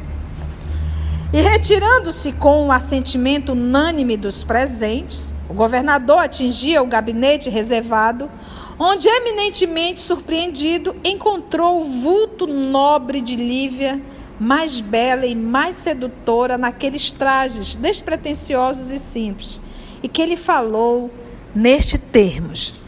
E 1.33 1.41
retirando-se 1.41 2.31
com 2.31 2.67
o 2.67 2.71
assentimento 2.71 3.51
unânime 3.51 4.15
dos 4.15 4.41
presentes, 4.41 5.33
o 5.49 5.53
governador 5.53 6.19
atingia 6.19 6.81
o 6.81 6.87
gabinete 6.87 7.49
reservado, 7.49 8.31
onde, 8.79 9.09
eminentemente 9.09 9.99
surpreendido, 9.99 10.95
encontrou 11.03 11.81
o 11.81 11.83
vulto 11.83 12.47
nobre 12.47 13.19
de 13.19 13.35
Lívia, 13.35 14.01
mais 14.39 14.79
bela 14.79 15.25
e 15.25 15.35
mais 15.35 15.75
sedutora 15.75 16.57
naqueles 16.57 17.11
trajes 17.11 17.75
despretensiosos 17.75 18.89
e 18.89 18.99
simples, 18.99 19.59
e 20.01 20.07
que 20.07 20.21
ele 20.21 20.37
falou 20.37 21.11
neste 21.53 21.97
termos. 21.97 22.79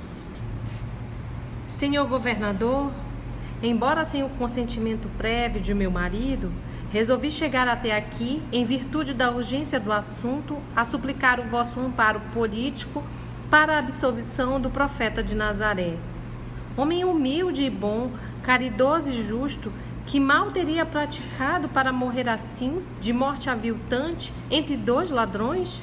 Senhor 1.67 2.07
governador, 2.07 2.89
embora 3.61 4.05
sem 4.05 4.23
o 4.23 4.29
consentimento 4.29 5.09
prévio 5.17 5.61
de 5.61 5.73
meu 5.73 5.89
marido, 5.89 6.51
resolvi 6.91 7.31
chegar 7.31 7.67
até 7.67 7.95
aqui 7.95 8.41
em 8.51 8.63
virtude 8.63 9.13
da 9.13 9.31
urgência 9.31 9.79
do 9.79 9.91
assunto 9.91 10.57
a 10.75 10.85
suplicar 10.85 11.39
o 11.39 11.49
vosso 11.49 11.79
amparo 11.79 12.21
político 12.33 13.03
para 13.49 13.75
a 13.75 13.79
absolvição 13.79 14.59
do 14.59 14.69
profeta 14.69 15.23
de 15.23 15.35
Nazaré. 15.35 15.95
Homem 16.75 17.03
humilde 17.03 17.63
e 17.63 17.69
bom, 17.69 18.11
caridoso 18.43 19.09
e 19.09 19.23
justo, 19.23 19.71
que 20.05 20.19
mal 20.19 20.51
teria 20.51 20.85
praticado 20.85 21.67
para 21.67 21.91
morrer 21.91 22.29
assim, 22.29 22.81
de 23.01 23.11
morte 23.11 23.49
aviltante, 23.49 24.33
entre 24.49 24.77
dois 24.77 25.11
ladrões? 25.11 25.81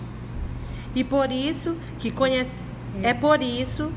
E 0.95 1.05
por 1.05 1.31
isso 1.31 1.77
que 1.99 2.11
conhece 2.11 2.63
é 3.03 3.13
por 3.13 3.43
isso 3.43 3.91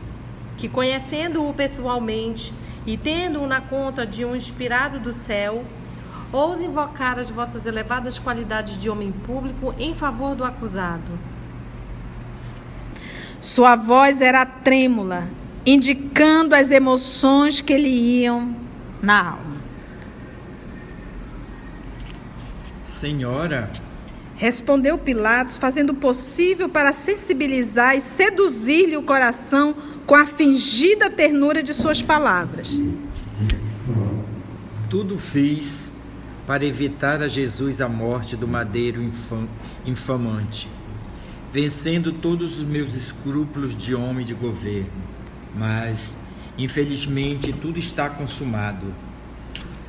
que, 0.57 0.67
conhecendo-o 0.67 1.53
pessoalmente 1.53 2.51
e 2.87 2.95
tendo-o 2.95 3.45
na 3.45 3.59
conta 3.59 4.07
de 4.07 4.23
um 4.23 4.33
inspirado 4.33 4.97
do 4.97 5.11
céu, 5.11 5.65
ouso 6.31 6.63
invocar 6.63 7.19
as 7.19 7.29
vossas 7.29 7.65
elevadas 7.65 8.17
qualidades 8.17 8.79
de 8.79 8.89
homem 8.89 9.11
público 9.11 9.75
em 9.77 9.93
favor 9.93 10.33
do 10.33 10.45
acusado. 10.45 11.19
Sua 13.41 13.75
voz 13.75 14.21
era 14.21 14.45
trêmula, 14.45 15.27
indicando 15.65 16.55
as 16.55 16.71
emoções 16.71 17.59
que 17.59 17.77
lhe 17.77 18.21
iam 18.21 18.55
na 19.01 19.31
alma. 19.31 19.57
Senhora, 22.85 23.69
Respondeu 24.37 24.99
Pilatos, 24.99 25.57
fazendo 25.57 25.89
o 25.89 25.95
possível 25.95 26.69
para 26.69 26.93
sensibilizar 26.93 27.97
e 27.97 28.01
seduzir-lhe 28.01 28.95
o 28.95 29.01
coração 29.01 29.75
com 30.05 30.13
a 30.13 30.27
fingida 30.27 31.09
ternura 31.09 31.63
de 31.63 31.73
suas 31.73 32.03
palavras. 32.03 32.79
tudo 34.89 35.17
fiz 35.17 35.97
para 36.45 36.65
evitar 36.65 37.21
a 37.21 37.27
Jesus 37.27 37.81
a 37.81 37.89
morte 37.89 38.37
do 38.37 38.47
madeiro 38.47 39.03
infam, 39.03 39.49
infamante, 39.85 40.69
vencendo 41.51 42.13
todos 42.13 42.57
os 42.57 42.63
meus 42.63 42.95
escrúpulos 42.95 43.75
de 43.75 43.93
homem 43.93 44.25
de 44.25 44.33
governo. 44.33 44.89
Mas, 45.53 46.15
infelizmente, 46.57 47.51
tudo 47.51 47.79
está 47.79 48.07
consumado. 48.09 48.93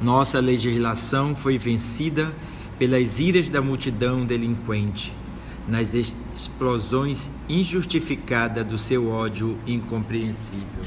Nossa 0.00 0.40
legislação 0.40 1.36
foi 1.36 1.58
vencida 1.58 2.32
pelas 2.78 3.18
iras 3.18 3.50
da 3.50 3.60
multidão 3.60 4.24
delinquente, 4.24 5.12
nas 5.66 5.94
explosões 5.94 7.30
injustificadas 7.48 8.64
do 8.64 8.78
seu 8.78 9.10
ódio 9.10 9.58
incompreensível. 9.66 10.84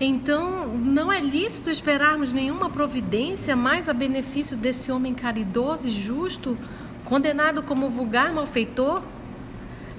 Então, 0.00 0.68
não 0.68 1.12
é 1.12 1.20
lícito 1.20 1.70
esperarmos 1.70 2.32
nenhuma 2.32 2.70
providência 2.70 3.54
mais 3.56 3.88
a 3.88 3.92
benefício 3.92 4.56
desse 4.56 4.90
homem 4.90 5.12
caridoso 5.12 5.88
e 5.88 5.90
justo, 5.90 6.56
condenado 7.04 7.62
como 7.62 7.90
vulgar 7.90 8.32
malfeitor? 8.32 9.02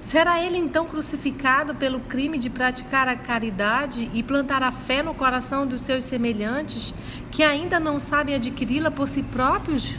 Será 0.00 0.42
ele 0.42 0.56
então 0.56 0.86
crucificado 0.86 1.74
pelo 1.74 2.00
crime 2.00 2.38
de 2.38 2.48
praticar 2.48 3.06
a 3.06 3.14
caridade 3.14 4.10
e 4.14 4.22
plantar 4.22 4.62
a 4.62 4.72
fé 4.72 5.02
no 5.02 5.14
coração 5.14 5.66
dos 5.66 5.82
seus 5.82 6.04
semelhantes, 6.04 6.94
que 7.30 7.42
ainda 7.42 7.78
não 7.78 8.00
sabem 8.00 8.34
adquiri-la 8.34 8.90
por 8.90 9.06
si 9.06 9.22
próprios? 9.22 9.94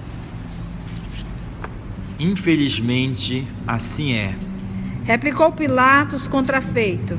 Infelizmente, 2.21 3.47
assim 3.65 4.13
é. 4.13 4.35
Replicou 5.03 5.51
Pilatos 5.53 6.27
contrafeito. 6.27 7.17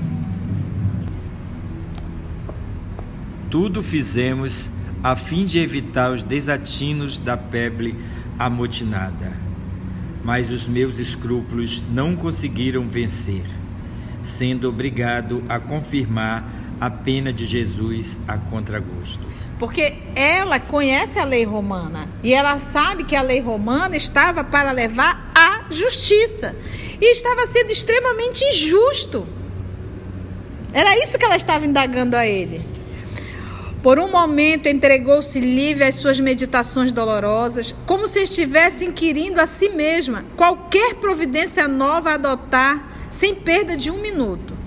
Tudo 3.50 3.82
fizemos 3.82 4.70
a 5.02 5.16
fim 5.16 5.44
de 5.44 5.58
evitar 5.58 6.12
os 6.12 6.22
desatinos 6.22 7.18
da 7.18 7.36
peble 7.36 7.96
amotinada. 8.38 9.36
Mas 10.22 10.52
os 10.52 10.68
meus 10.68 11.00
escrúpulos 11.00 11.82
não 11.90 12.14
conseguiram 12.14 12.88
vencer, 12.88 13.44
sendo 14.22 14.68
obrigado 14.68 15.42
a 15.48 15.58
confirmar 15.58 16.48
a 16.82 16.90
pena 16.90 17.32
de 17.32 17.46
Jesus 17.46 18.18
a 18.26 18.36
contragosto. 18.36 19.24
Porque 19.56 19.98
ela 20.16 20.58
conhece 20.58 21.16
a 21.16 21.24
lei 21.24 21.44
romana 21.44 22.08
e 22.24 22.34
ela 22.34 22.58
sabe 22.58 23.04
que 23.04 23.14
a 23.14 23.22
lei 23.22 23.38
romana 23.40 23.96
estava 23.96 24.42
para 24.42 24.72
levar 24.72 25.30
à 25.32 25.66
justiça 25.70 26.56
e 27.00 27.12
estava 27.12 27.46
sendo 27.46 27.70
extremamente 27.70 28.44
injusto. 28.46 29.24
Era 30.72 30.98
isso 30.98 31.16
que 31.16 31.24
ela 31.24 31.36
estava 31.36 31.64
indagando 31.64 32.16
a 32.16 32.26
ele. 32.26 32.60
Por 33.80 34.00
um 34.00 34.10
momento 34.10 34.66
entregou-se 34.66 35.38
livre 35.38 35.84
às 35.84 35.94
suas 35.94 36.18
meditações 36.18 36.90
dolorosas, 36.90 37.72
como 37.86 38.08
se 38.08 38.24
estivesse 38.24 38.84
inquirindo 38.84 39.40
a 39.40 39.46
si 39.46 39.68
mesma 39.68 40.24
qualquer 40.36 40.94
providência 40.94 41.68
nova 41.68 42.10
a 42.10 42.14
adotar, 42.14 43.08
sem 43.08 43.36
perda 43.36 43.76
de 43.76 43.88
um 43.88 44.00
minuto. 44.00 44.61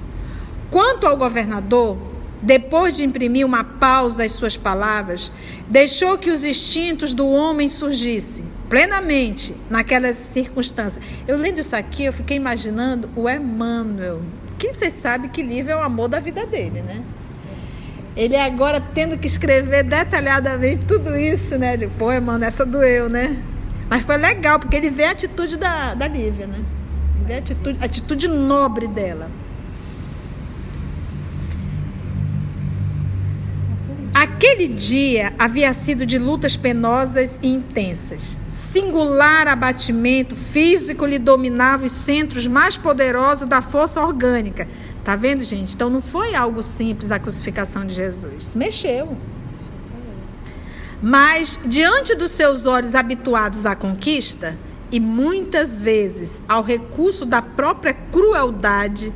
Quanto 0.70 1.08
ao 1.08 1.16
governador, 1.16 1.98
depois 2.42 2.96
de 2.96 3.04
imprimir 3.04 3.46
uma 3.46 3.64
pausa 3.64 4.24
às 4.24 4.32
suas 4.32 4.56
palavras, 4.56 5.32
deixou 5.68 6.18
que 6.18 6.30
os 6.30 6.44
instintos 6.44 7.14
do 7.14 7.28
homem 7.28 7.68
surgissem 7.68 8.46
plenamente 8.70 9.56
naquelas 9.70 10.16
circunstâncias. 10.16 11.04
Eu 11.28 11.38
lendo 11.38 11.60
isso 11.60 11.76
aqui, 11.76 12.06
eu 12.06 12.14
fiquei 12.14 12.38
imaginando 12.38 13.10
o 13.16 13.30
Emmanuel, 13.30 14.22
que 14.58 14.74
vocês 14.74 14.94
sabem 14.94 15.30
que 15.30 15.42
livro 15.42 15.72
é 15.72 15.76
o 15.76 15.82
amor 15.82 16.08
da 16.08 16.20
vida 16.20 16.46
dele, 16.46 16.82
né? 16.82 17.02
Ele 18.16 18.36
agora 18.36 18.80
tendo 18.80 19.18
que 19.18 19.28
escrever 19.28 19.84
detalhadamente 19.84 20.86
tudo 20.86 21.16
isso, 21.18 21.58
né? 21.58 21.76
De, 21.76 21.88
pô, 21.88 22.10
mano, 22.22 22.46
essa 22.46 22.66
doeu, 22.66 23.10
né? 23.10 23.38
Mas 23.90 24.04
foi 24.04 24.18
legal, 24.18 24.58
porque 24.58 24.76
ele 24.76 24.90
vê 24.90 25.06
a 25.06 25.12
atitude 25.12 25.58
da, 25.58 25.94
da 25.94 26.08
Lívia, 26.08 26.48
né? 26.48 26.60
Ele 27.16 27.26
vê 27.26 27.34
a 27.36 27.38
atitude, 27.40 27.78
a 27.82 27.86
atitude 27.86 28.28
nobre 28.28 28.88
dela. 28.88 29.30
Aquele 34.36 34.68
dia 34.68 35.34
havia 35.40 35.74
sido 35.74 36.06
de 36.06 36.18
lutas 36.18 36.58
penosas 36.58 37.40
e 37.42 37.48
intensas. 37.48 38.38
Singular 38.50 39.48
abatimento 39.48 40.36
físico 40.36 41.06
lhe 41.06 41.18
dominava 41.18 41.86
os 41.86 41.94
centros 41.94 42.46
mais 42.46 42.78
poderosos 42.78 43.48
da 43.48 43.62
força 43.62 44.02
orgânica, 44.02 44.68
Tá 45.06 45.16
vendo, 45.16 45.44
gente? 45.44 45.76
Então 45.76 45.88
não 45.88 46.02
foi 46.02 46.34
algo 46.34 46.64
simples 46.64 47.12
a 47.12 47.20
crucificação 47.20 47.86
de 47.86 47.94
Jesus. 47.94 48.56
Mexeu. 48.56 49.16
Mas 51.00 51.60
diante 51.64 52.16
dos 52.16 52.32
seus 52.32 52.66
olhos 52.66 52.96
habituados 52.96 53.68
à 53.68 53.76
conquista 53.76 54.58
e 54.92 55.00
muitas 55.00 55.80
vezes 55.80 56.42
ao 56.50 56.64
recurso 56.64 57.24
da 57.24 57.40
própria 57.40 57.94
crueldade, 57.94 59.14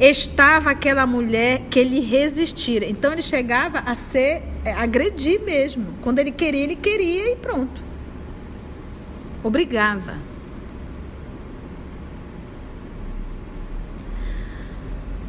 estava 0.00 0.70
aquela 0.70 1.06
mulher 1.06 1.62
que 1.70 1.78
ele 1.78 2.00
resistira. 2.00 2.86
Então 2.86 3.12
ele 3.12 3.22
chegava 3.22 3.78
a 3.80 3.94
ser 3.94 4.42
é, 4.64 4.72
agredir 4.72 5.40
mesmo. 5.40 5.86
Quando 6.02 6.18
ele 6.18 6.30
queria, 6.30 6.62
ele 6.62 6.76
queria 6.76 7.32
e 7.32 7.36
pronto. 7.36 7.82
Obrigava. 9.42 10.34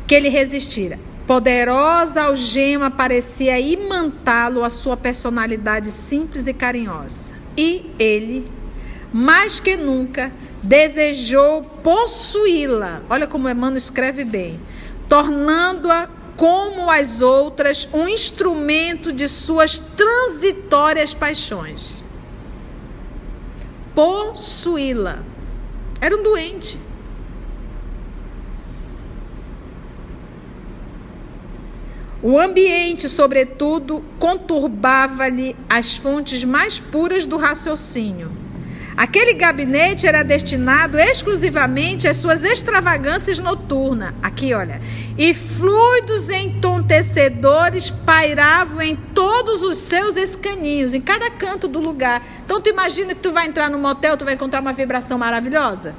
que 0.08 0.13
ele 0.13 0.30
resistira. 0.30 0.99
Poderosa 1.25 2.23
algema 2.23 2.91
parecia 2.91 3.60
imantá-lo 3.60 4.63
a 4.63 4.69
sua 4.69 4.95
personalidade 4.95 5.89
simples 5.89 6.45
e 6.45 6.54
carinhosa. 6.54 7.34
E 7.58 7.91
ele, 7.97 8.49
mais 9.12 9.60
que 9.60 9.75
nunca, 9.75 10.32
desejou 10.65 11.63
possuí-la. 11.84 13.04
Olha 13.10 13.28
como 13.28 13.47
Emmanuel 13.47 13.78
escreve 13.78 14.25
bem. 14.25 14.60
Tornando-a, 15.08 16.10
como 16.36 16.89
as 16.89 17.21
outras, 17.21 17.88
um 17.93 18.08
instrumento 18.08 19.13
de 19.13 19.30
suas 19.30 19.80
transitórias 19.80 21.13
paixões. 21.13 21.95
Possuí-la. 23.93 25.19
Era 26.01 26.17
um 26.17 26.23
doente. 26.23 26.80
O 32.23 32.39
ambiente, 32.39 33.08
sobretudo, 33.08 34.04
conturbava-lhe 34.17 35.56
as 35.69 35.95
fontes 35.95 36.43
mais 36.43 36.80
puras 36.80 37.28
do 37.28 37.38
raciocínio. 37.38 38.44
Aquele 38.97 39.34
gabinete 39.34 40.08
era 40.08 40.23
destinado 40.23 40.97
exclusivamente 40.97 42.08
às 42.08 42.15
suas 42.15 42.43
extravagâncias 42.43 43.39
noturnas. 43.39 44.13
Aqui, 44.23 44.53
olha. 44.53 44.81
E 45.17 45.34
fluidos 45.34 46.29
entontecedores 46.29 47.89
pairavam 47.89 48.81
em 48.81 48.95
todos 48.95 49.62
os 49.63 49.79
seus 49.79 50.15
escaninhos, 50.15 50.93
em 50.93 51.01
cada 51.01 51.29
canto 51.29 51.67
do 51.67 51.79
lugar. 51.79 52.25
Então, 52.45 52.62
tu 52.62 52.69
imagina 52.69 53.13
que 53.13 53.19
tu 53.19 53.34
vai 53.34 53.47
entrar 53.47 53.69
no 53.69 53.77
motel, 53.77 54.15
tu 54.15 54.23
vai 54.23 54.34
encontrar 54.34 54.62
uma 54.62 54.71
vibração 54.71 55.17
maravilhosa? 55.17 55.93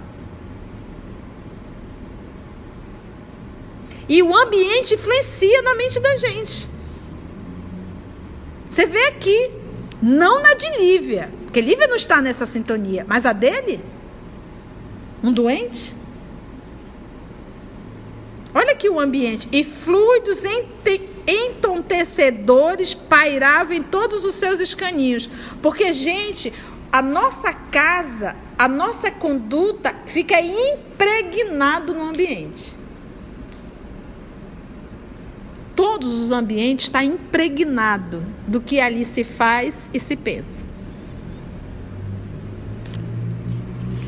E 4.08 4.22
o 4.22 4.34
ambiente 4.34 4.94
influencia 4.94 5.60
na 5.60 5.74
mente 5.74 6.00
da 6.00 6.16
gente. 6.16 6.68
Você 8.70 8.86
vê 8.86 9.06
aqui, 9.08 9.50
não 10.02 10.40
na 10.40 10.54
de 10.54 10.70
Lívia, 10.78 11.30
porque 11.56 11.66
Lívia 11.66 11.86
não 11.86 11.96
está 11.96 12.20
nessa 12.20 12.44
sintonia, 12.44 13.06
mas 13.08 13.24
a 13.24 13.32
dele? 13.32 13.82
Um 15.24 15.32
doente? 15.32 15.96
Olha 18.54 18.72
aqui 18.72 18.90
o 18.90 19.00
ambiente. 19.00 19.48
E 19.50 19.64
fluidos 19.64 20.42
entontecedores 21.26 22.92
pairavam 22.92 23.74
em 23.74 23.82
todos 23.82 24.22
os 24.26 24.34
seus 24.34 24.60
escaninhos. 24.60 25.30
Porque, 25.62 25.94
gente, 25.94 26.52
a 26.92 27.00
nossa 27.00 27.54
casa, 27.54 28.36
a 28.58 28.68
nossa 28.68 29.10
conduta 29.10 29.94
fica 30.04 30.38
impregnado 30.38 31.94
no 31.94 32.10
ambiente 32.10 32.76
todos 35.74 36.08
os 36.14 36.32
ambientes 36.32 36.86
está 36.86 37.04
impregnado 37.04 38.24
do 38.46 38.62
que 38.62 38.80
ali 38.80 39.04
se 39.04 39.22
faz 39.22 39.90
e 39.92 40.00
se 40.00 40.16
pensa. 40.16 40.65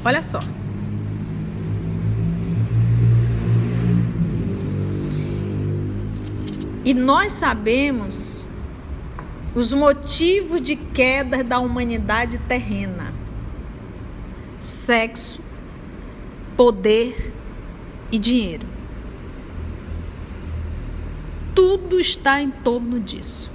Olha 0.05 0.23
só. 0.23 0.41
E 6.85 6.95
nós 6.95 7.33
sabemos 7.33 8.45
os 9.55 9.73
motivos 9.73 10.63
de 10.63 10.77
queda 10.77 11.45
da 11.45 11.59
humanidade 11.59 12.39
terrena: 12.39 13.13
sexo, 14.59 15.41
poder 16.57 17.35
e 18.11 18.19
dinheiro. 18.19 18.67
Tudo 21.55 22.01
está 22.01 22.41
em 22.41 22.51
torno 22.51 23.01
disso. 23.01 23.53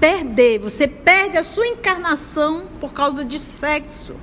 Perder, 0.00 0.58
você 0.58 0.86
perde 0.86 1.38
a 1.38 1.42
sua 1.42 1.66
encarnação 1.66 2.66
por 2.80 2.92
causa 2.92 3.24
de 3.24 3.38
sexo. 3.38 4.14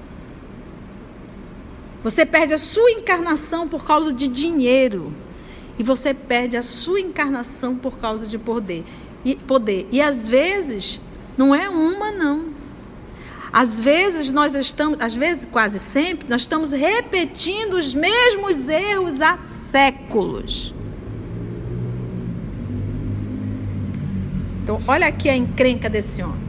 Você 2.06 2.24
perde 2.24 2.54
a 2.54 2.58
sua 2.60 2.92
encarnação 2.92 3.68
por 3.68 3.84
causa 3.84 4.14
de 4.14 4.28
dinheiro. 4.28 5.12
E 5.80 5.82
você 5.82 6.14
perde 6.14 6.56
a 6.56 6.62
sua 6.62 7.00
encarnação 7.00 7.76
por 7.76 7.98
causa 7.98 8.28
de 8.28 8.38
poder. 8.38 8.84
E, 9.26 9.36
poder. 9.36 9.88
e 9.92 10.00
às 10.00 10.28
vezes, 10.28 11.02
não 11.36 11.56
é 11.56 11.68
uma, 11.68 12.12
não. 12.12 12.50
Às 13.52 13.80
vezes 13.80 14.30
nós 14.30 14.54
estamos, 14.54 15.02
às 15.02 15.16
vezes 15.16 15.48
quase 15.52 15.80
sempre, 15.80 16.30
nós 16.30 16.42
estamos 16.42 16.72
repetindo 16.72 17.74
os 17.74 17.92
mesmos 17.96 18.70
erros 18.70 19.20
há 19.20 19.40
séculos. 19.40 20.76
Então, 24.62 24.80
olha 24.88 25.08
aqui 25.08 25.28
a 25.28 25.36
encrenca 25.36 25.90
desse 25.90 26.22
homem. 26.22 26.46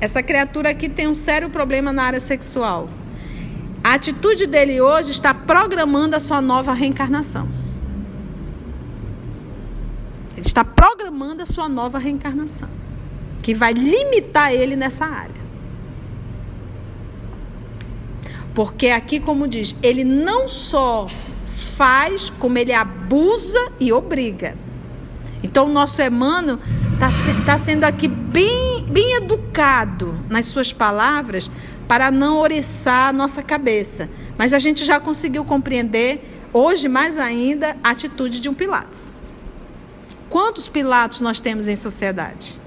Essa 0.00 0.22
criatura 0.22 0.70
aqui 0.70 0.88
tem 0.88 1.06
um 1.06 1.14
sério 1.14 1.50
problema 1.50 1.92
na 1.92 2.04
área 2.04 2.20
sexual. 2.20 2.88
A 3.90 3.94
atitude 3.94 4.46
dele 4.46 4.80
hoje 4.80 5.10
está 5.10 5.34
programando 5.34 6.14
a 6.14 6.20
sua 6.20 6.40
nova 6.40 6.72
reencarnação. 6.72 7.48
Ele 10.36 10.46
está 10.46 10.64
programando 10.64 11.42
a 11.42 11.46
sua 11.46 11.68
nova 11.68 11.98
reencarnação, 11.98 12.68
que 13.42 13.52
vai 13.52 13.72
limitar 13.72 14.52
ele 14.52 14.76
nessa 14.76 15.06
área. 15.06 15.42
Porque 18.54 18.90
aqui, 18.90 19.18
como 19.18 19.48
diz, 19.48 19.74
ele 19.82 20.04
não 20.04 20.46
só 20.46 21.10
faz, 21.48 22.30
como 22.38 22.58
ele 22.58 22.72
abusa 22.72 23.72
e 23.80 23.92
obriga. 23.92 24.56
Então, 25.42 25.66
o 25.66 25.68
nosso 25.68 26.00
Emmanuel 26.00 26.60
está 26.94 27.08
tá 27.44 27.58
sendo 27.58 27.82
aqui 27.82 28.06
bem, 28.06 28.84
bem 28.88 29.16
educado 29.16 30.16
nas 30.28 30.46
suas 30.46 30.72
palavras 30.72 31.50
para 31.90 32.08
não 32.08 32.38
oriçar 32.38 33.08
a 33.08 33.12
nossa 33.12 33.42
cabeça. 33.42 34.08
Mas 34.38 34.52
a 34.52 34.60
gente 34.60 34.84
já 34.84 35.00
conseguiu 35.00 35.44
compreender, 35.44 36.22
hoje 36.52 36.86
mais 36.88 37.18
ainda, 37.18 37.76
a 37.82 37.90
atitude 37.90 38.38
de 38.38 38.48
um 38.48 38.54
Pilatos. 38.54 39.12
Quantos 40.28 40.68
Pilatos 40.68 41.20
nós 41.20 41.40
temos 41.40 41.66
em 41.66 41.74
sociedade? 41.74 42.60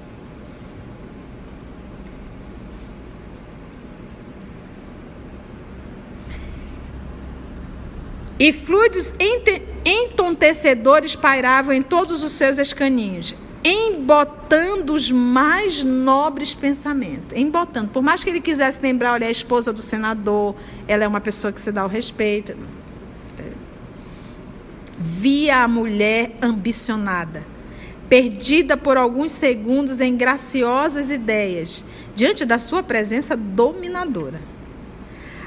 E 8.37 8.51
fluidos 8.51 9.13
entontecedores 9.85 11.15
pairavam 11.15 11.73
em 11.73 11.81
todos 11.81 12.25
os 12.25 12.33
seus 12.33 12.57
escaninhos, 12.57 13.33
embotando 13.63 14.93
os 14.93 15.09
mais 15.09 15.83
nobres 15.83 16.53
pensamentos. 16.53 17.37
Embotando. 17.37 17.89
Por 17.89 18.03
mais 18.03 18.23
que 18.23 18.29
ele 18.29 18.41
quisesse 18.41 18.79
lembrar, 18.81 19.13
olha, 19.13 19.27
a 19.27 19.31
esposa 19.31 19.71
do 19.71 19.81
senador, 19.81 20.55
ela 20.87 21.03
é 21.03 21.07
uma 21.07 21.21
pessoa 21.21 21.53
que 21.53 21.61
se 21.61 21.71
dá 21.71 21.85
o 21.85 21.87
respeito. 21.87 22.55
Via 24.97 25.63
a 25.63 25.67
mulher 25.67 26.35
ambicionada, 26.41 27.43
perdida 28.09 28.75
por 28.77 28.97
alguns 28.97 29.31
segundos 29.31 29.99
em 30.01 30.15
graciosas 30.15 31.09
ideias, 31.09 31.83
diante 32.13 32.45
da 32.45 32.59
sua 32.59 32.83
presença 32.83 33.35
dominadora. 33.35 34.41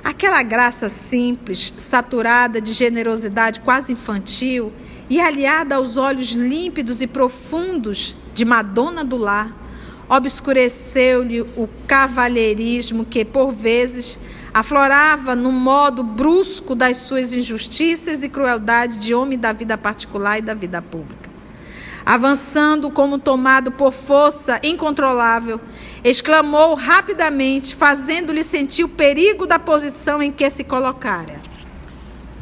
Aquela 0.03 0.43
graça 0.43 0.89
simples, 0.89 1.75
saturada 1.77 2.61
de 2.61 2.73
generosidade 2.73 3.61
quase 3.61 3.93
infantil 3.93 4.73
e 5.09 5.21
aliada 5.21 5.77
aos 5.77 5.97
olhos 5.97 6.33
límpidos 6.33 7.01
e 7.01 7.07
profundos 7.07 8.17
de 8.35 8.45
Madonna 8.45 9.05
do 9.05 9.17
lar, 9.17 9.55
obscureceu-lhe 10.09 11.41
o 11.41 11.69
cavalheirismo 11.87 13.05
que, 13.05 13.25
por 13.25 13.51
vezes, 13.51 14.19
aflorava 14.53 15.35
no 15.35 15.51
modo 15.51 16.03
brusco 16.03 16.75
das 16.75 16.99
suas 16.99 17.33
injustiças 17.33 18.23
e 18.23 18.29
crueldade 18.29 18.99
de 18.99 19.15
homem 19.15 19.39
da 19.39 19.53
vida 19.53 19.77
particular 19.77 20.39
e 20.39 20.43
da 20.43 20.55
vida 20.55 20.81
pública 20.81 21.27
avançando 22.07 22.89
como 22.89 23.19
tomado 23.19 23.73
por 23.73 23.93
força 23.93 24.61
incontrolável, 24.63 25.61
exclamou 26.05 26.77
rapidamente, 26.77 27.75
fazendo-lhe 27.75 28.45
sentir 28.45 28.85
o 28.85 28.89
perigo 28.89 29.45
da 29.45 29.59
posição 29.59 30.23
em 30.23 30.31
que 30.31 30.49
se 30.49 30.63
colocara. 30.63 31.41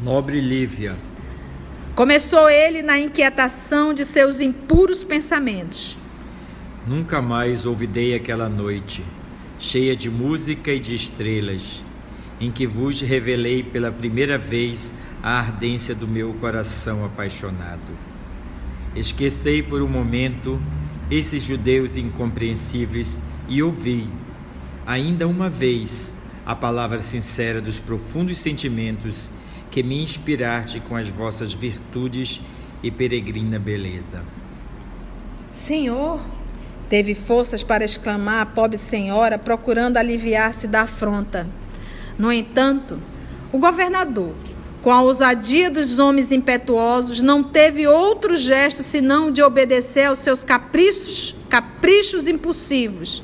Nobre 0.03 0.39
Lívia. 0.39 0.95
Começou 1.95 2.49
ele 2.49 2.81
na 2.81 2.99
inquietação 2.99 3.93
de 3.93 4.03
seus 4.03 4.41
impuros 4.41 5.01
pensamentos. 5.01 5.97
Nunca 6.85 7.21
mais 7.21 7.65
olvidei 7.65 8.13
aquela 8.13 8.49
noite, 8.49 9.01
cheia 9.57 9.95
de 9.95 10.09
música 10.09 10.73
e 10.73 10.79
de 10.81 10.93
estrelas, 10.93 11.81
em 12.37 12.51
que 12.51 12.67
vos 12.67 12.99
revelei 12.99 13.63
pela 13.63 13.93
primeira 13.93 14.37
vez 14.37 14.93
a 15.23 15.39
ardência 15.39 15.95
do 15.95 16.05
meu 16.05 16.33
coração 16.33 17.05
apaixonado. 17.05 17.97
Esquecei 18.93 19.63
por 19.63 19.81
um 19.81 19.87
momento 19.87 20.61
esses 21.09 21.43
judeus 21.43 21.95
incompreensíveis 21.95 23.23
e 23.47 23.63
ouvi, 23.63 24.09
ainda 24.85 25.29
uma 25.29 25.49
vez, 25.49 26.13
a 26.45 26.53
palavra 26.53 27.01
sincera 27.01 27.61
dos 27.61 27.79
profundos 27.79 28.37
sentimentos 28.37 29.31
que 29.75 29.83
me 29.83 30.01
inspiraste 30.01 30.79
com 30.79 30.95
as 30.95 31.09
vossas 31.09 31.51
virtudes 31.51 32.39
e 32.81 32.89
peregrina 32.89 33.59
beleza. 33.59 34.23
Senhor, 35.53 36.21
teve 36.87 37.13
forças 37.13 37.61
para 37.61 37.83
exclamar 37.83 38.41
a 38.41 38.45
pobre 38.45 38.77
senhora, 38.77 39.37
procurando 39.37 39.97
aliviar-se 39.97 40.65
da 40.65 40.83
afronta. 40.83 41.45
No 42.17 42.31
entanto, 42.31 43.01
o 43.51 43.59
governador, 43.59 44.33
com 44.81 44.93
a 44.93 45.01
ousadia 45.01 45.69
dos 45.69 45.99
homens 45.99 46.31
impetuosos, 46.31 47.21
não 47.21 47.43
teve 47.43 47.85
outro 47.85 48.37
gesto 48.37 48.81
senão 48.81 49.29
de 49.29 49.43
obedecer 49.43 50.05
aos 50.05 50.19
seus 50.19 50.41
caprichos, 50.41 51.35
caprichos 51.49 52.29
impulsivos, 52.29 53.21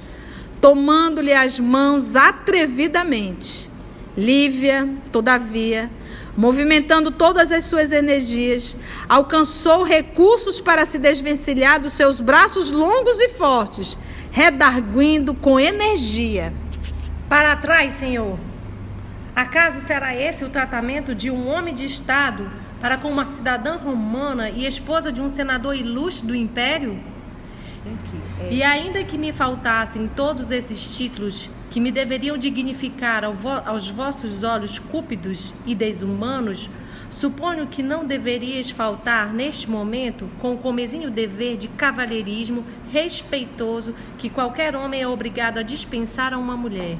tomando-lhe 0.59 1.31
as 1.31 1.57
mãos 1.61 2.13
atrevidamente. 2.13 3.70
Lívia, 4.15 4.89
todavia, 5.11 5.89
movimentando 6.35 7.11
todas 7.11 7.51
as 7.51 7.63
suas 7.63 7.91
energias, 7.91 8.77
alcançou 9.07 9.83
recursos 9.83 10.59
para 10.59 10.85
se 10.85 10.99
desvencilhar 10.99 11.79
dos 11.79 11.93
seus 11.93 12.19
braços 12.19 12.71
longos 12.71 13.19
e 13.19 13.29
fortes, 13.29 13.97
redarguindo 14.31 15.33
com 15.33 15.59
energia. 15.59 16.53
Para 17.29 17.55
trás, 17.55 17.93
Senhor! 17.93 18.37
Acaso 19.33 19.79
será 19.81 20.13
esse 20.13 20.43
o 20.43 20.49
tratamento 20.49 21.15
de 21.15 21.31
um 21.31 21.47
homem 21.47 21.73
de 21.73 21.85
Estado 21.85 22.51
para 22.81 22.97
com 22.97 23.09
uma 23.09 23.25
cidadã 23.25 23.77
romana 23.77 24.49
e 24.49 24.65
esposa 24.65 25.11
de 25.11 25.21
um 25.21 25.29
senador 25.29 25.73
ilustre 25.73 26.27
do 26.27 26.35
império? 26.35 26.99
É. 28.41 28.53
E 28.53 28.61
ainda 28.61 29.03
que 29.03 29.17
me 29.17 29.31
faltassem 29.31 30.09
todos 30.15 30.51
esses 30.51 30.83
títulos 30.95 31.49
que 31.71 31.79
me 31.79 31.89
deveriam 31.89 32.37
dignificar 32.37 33.23
aos 33.23 33.87
vossos 33.87 34.43
olhos 34.43 34.77
cúpidos 34.77 35.53
e 35.65 35.73
desumanos, 35.73 36.69
suponho 37.09 37.65
que 37.65 37.81
não 37.81 38.05
deverias 38.05 38.69
faltar 38.69 39.33
neste 39.33 39.69
momento 39.69 40.29
com 40.39 40.53
o 40.53 40.57
comezinho 40.57 41.09
dever 41.09 41.55
de 41.55 41.69
cavalheirismo 41.69 42.65
respeitoso 42.91 43.95
que 44.17 44.29
qualquer 44.29 44.75
homem 44.75 45.01
é 45.01 45.07
obrigado 45.07 45.59
a 45.59 45.63
dispensar 45.63 46.33
a 46.33 46.37
uma 46.37 46.57
mulher. 46.57 46.97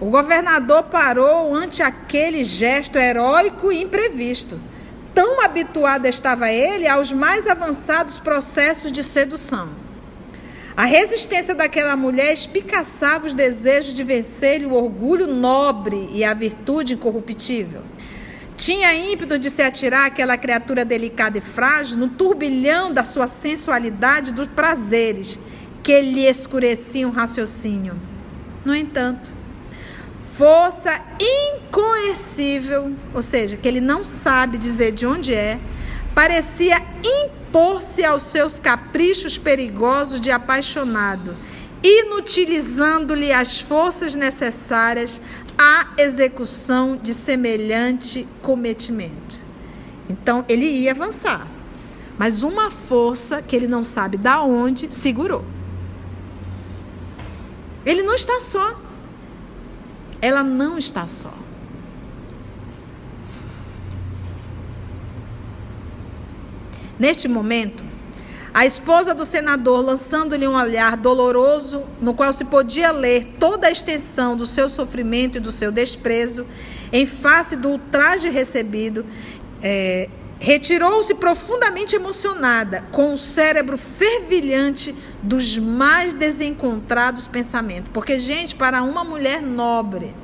O 0.00 0.06
governador 0.06 0.84
parou 0.84 1.52
ante 1.52 1.82
aquele 1.82 2.44
gesto 2.44 2.96
heróico 2.96 3.72
e 3.72 3.82
imprevisto. 3.82 4.58
Tão 5.12 5.44
habituado 5.44 6.06
estava 6.06 6.48
ele 6.48 6.86
aos 6.86 7.12
mais 7.12 7.48
avançados 7.48 8.20
processos 8.20 8.92
de 8.92 9.02
sedução. 9.02 9.68
A 10.76 10.84
resistência 10.84 11.54
daquela 11.54 11.96
mulher 11.96 12.32
espicaçava 12.32 13.26
os 13.26 13.34
desejos 13.34 13.92
de 13.92 14.04
vencer-lhe 14.04 14.66
o 14.66 14.74
orgulho 14.74 15.26
nobre 15.26 16.08
e 16.12 16.24
a 16.24 16.32
virtude 16.32 16.94
incorruptível. 16.94 17.82
Tinha 18.56 18.94
ímpeto 18.94 19.38
de 19.38 19.50
se 19.50 19.62
atirar 19.62 20.06
aquela 20.06 20.36
criatura 20.36 20.84
delicada 20.84 21.38
e 21.38 21.40
frágil 21.40 21.96
no 21.96 22.08
turbilhão 22.10 22.92
da 22.92 23.04
sua 23.04 23.26
sensualidade 23.26 24.30
e 24.30 24.34
dos 24.34 24.46
prazeres 24.48 25.38
que 25.82 26.00
lhe 26.00 26.26
escureciam 26.26 27.10
o 27.10 27.12
raciocínio. 27.12 27.98
No 28.64 28.74
entanto, 28.74 29.30
força 30.34 31.00
incoercível, 31.18 32.92
ou 33.14 33.22
seja, 33.22 33.56
que 33.56 33.66
ele 33.66 33.80
não 33.80 34.04
sabe 34.04 34.58
dizer 34.58 34.92
de 34.92 35.06
onde 35.06 35.34
é, 35.34 35.58
parecia 36.14 36.82
impor-se 37.04 38.04
aos 38.04 38.24
seus 38.24 38.58
caprichos 38.58 39.38
perigosos 39.38 40.20
de 40.20 40.30
apaixonado, 40.30 41.36
inutilizando-lhe 41.82 43.32
as 43.32 43.60
forças 43.60 44.14
necessárias 44.14 45.20
à 45.56 45.88
execução 45.98 46.96
de 46.96 47.14
semelhante 47.14 48.26
cometimento. 48.42 49.36
Então, 50.08 50.44
ele 50.48 50.66
ia 50.66 50.92
avançar, 50.92 51.46
mas 52.18 52.42
uma 52.42 52.70
força 52.70 53.40
que 53.40 53.54
ele 53.54 53.66
não 53.66 53.84
sabe 53.84 54.16
da 54.16 54.42
onde 54.42 54.94
segurou. 54.94 55.44
Ele 57.84 58.02
não 58.02 58.14
está 58.14 58.40
só. 58.40 58.78
Ela 60.20 60.42
não 60.42 60.76
está 60.76 61.06
só. 61.06 61.32
Neste 67.00 67.26
momento, 67.26 67.82
a 68.52 68.66
esposa 68.66 69.14
do 69.14 69.24
senador, 69.24 69.82
lançando-lhe 69.82 70.46
um 70.46 70.54
olhar 70.54 70.98
doloroso, 70.98 71.86
no 71.98 72.12
qual 72.12 72.30
se 72.30 72.44
podia 72.44 72.92
ler 72.92 73.36
toda 73.40 73.68
a 73.68 73.70
extensão 73.70 74.36
do 74.36 74.44
seu 74.44 74.68
sofrimento 74.68 75.38
e 75.38 75.40
do 75.40 75.50
seu 75.50 75.72
desprezo, 75.72 76.46
em 76.92 77.06
face 77.06 77.56
do 77.56 77.70
ultraje 77.70 78.28
recebido, 78.28 79.06
é, 79.62 80.10
retirou-se 80.38 81.14
profundamente 81.14 81.96
emocionada, 81.96 82.84
com 82.92 83.14
o 83.14 83.18
cérebro 83.18 83.78
fervilhante 83.78 84.94
dos 85.22 85.56
mais 85.56 86.12
desencontrados 86.12 87.26
pensamentos. 87.26 87.90
Porque, 87.94 88.18
gente, 88.18 88.54
para 88.54 88.82
uma 88.82 89.02
mulher 89.02 89.40
nobre, 89.40 90.14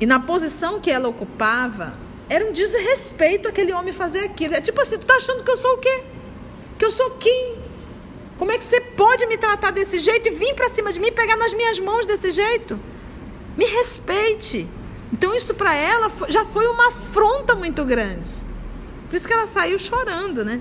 e 0.00 0.06
na 0.06 0.18
posição 0.18 0.80
que 0.80 0.90
ela 0.90 1.08
ocupava, 1.08 1.94
era 2.28 2.44
um 2.44 2.52
desrespeito 2.52 3.48
aquele 3.48 3.72
homem 3.72 3.92
fazer 3.92 4.20
aquilo. 4.20 4.54
É 4.54 4.60
tipo 4.60 4.80
assim, 4.80 4.98
tu 4.98 5.06
tá 5.06 5.16
achando 5.16 5.42
que 5.44 5.50
eu 5.50 5.56
sou 5.56 5.74
o 5.74 5.78
quê? 5.78 6.02
que 6.78 6.84
eu 6.84 6.90
sou 6.90 7.10
quem? 7.12 7.56
Como 8.38 8.50
é 8.50 8.58
que 8.58 8.64
você 8.64 8.80
pode 8.80 9.26
me 9.26 9.38
tratar 9.38 9.70
desse 9.70 9.98
jeito 9.98 10.28
e 10.28 10.32
vir 10.32 10.54
para 10.54 10.68
cima 10.68 10.92
de 10.92 11.00
mim, 11.00 11.12
pegar 11.12 11.36
nas 11.36 11.52
minhas 11.52 11.78
mãos 11.78 12.04
desse 12.04 12.30
jeito? 12.30 12.78
Me 13.56 13.64
respeite. 13.64 14.68
Então 15.12 15.34
isso 15.34 15.54
para 15.54 15.74
ela 15.74 16.10
já 16.28 16.44
foi 16.44 16.66
uma 16.66 16.88
afronta 16.88 17.54
muito 17.54 17.84
grande. 17.84 18.28
Por 19.08 19.16
isso 19.16 19.26
que 19.26 19.32
ela 19.32 19.46
saiu 19.46 19.78
chorando, 19.78 20.44
né? 20.44 20.60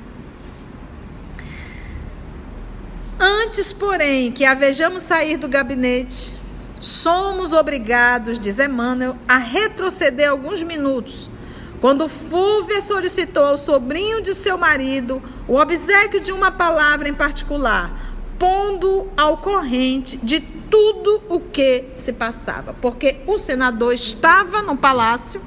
Antes, 3.20 3.74
porém, 3.74 4.32
que 4.32 4.46
a 4.46 4.54
vejamos 4.54 5.04
sair 5.04 5.38
do 5.38 5.48
gabinete, 5.48 6.38
somos 6.80 7.54
obrigados, 7.54 8.40
diz 8.40 8.60
Emmanuel, 8.60 9.18
a 9.28 9.38
retroceder 9.38 10.30
alguns 10.30 10.62
minutos 10.62 11.30
quando 11.84 12.08
Fúvia 12.08 12.80
solicitou 12.80 13.44
ao 13.44 13.58
sobrinho 13.58 14.22
de 14.22 14.34
seu 14.34 14.58
marido 14.58 15.22
o 15.46 15.58
obsequio 15.58 16.22
de 16.22 16.32
uma 16.32 16.50
palavra 16.50 17.10
em 17.10 17.14
particular, 17.14 18.16
pondo 18.40 19.10
ao 19.18 19.36
corrente 19.36 20.16
de 20.16 20.40
tudo 20.40 21.22
o 21.28 21.42
que 21.42 21.84
se 21.98 22.14
passava, 22.14 22.74
porque 22.74 23.18
o 23.28 23.38
senador 23.38 23.94
estava 23.94 24.62
no 24.62 24.78
palácio, 24.78 25.42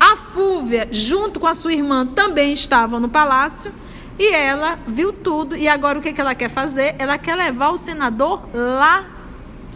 a 0.00 0.16
Fúvia, 0.16 0.88
junto 0.90 1.38
com 1.38 1.46
a 1.46 1.54
sua 1.54 1.74
irmã, 1.74 2.06
também 2.06 2.54
estavam 2.54 2.98
no 2.98 3.10
palácio. 3.10 3.70
E 4.18 4.32
ela 4.32 4.78
viu 4.86 5.12
tudo. 5.12 5.54
E 5.54 5.68
agora 5.68 5.98
o 5.98 6.02
que, 6.02 6.14
que 6.14 6.20
ela 6.20 6.34
quer 6.34 6.48
fazer? 6.48 6.94
Ela 6.98 7.18
quer 7.18 7.36
levar 7.36 7.68
o 7.68 7.76
senador 7.76 8.48
lá, 8.54 9.04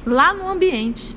lá 0.06 0.32
no 0.32 0.48
ambiente. 0.48 1.14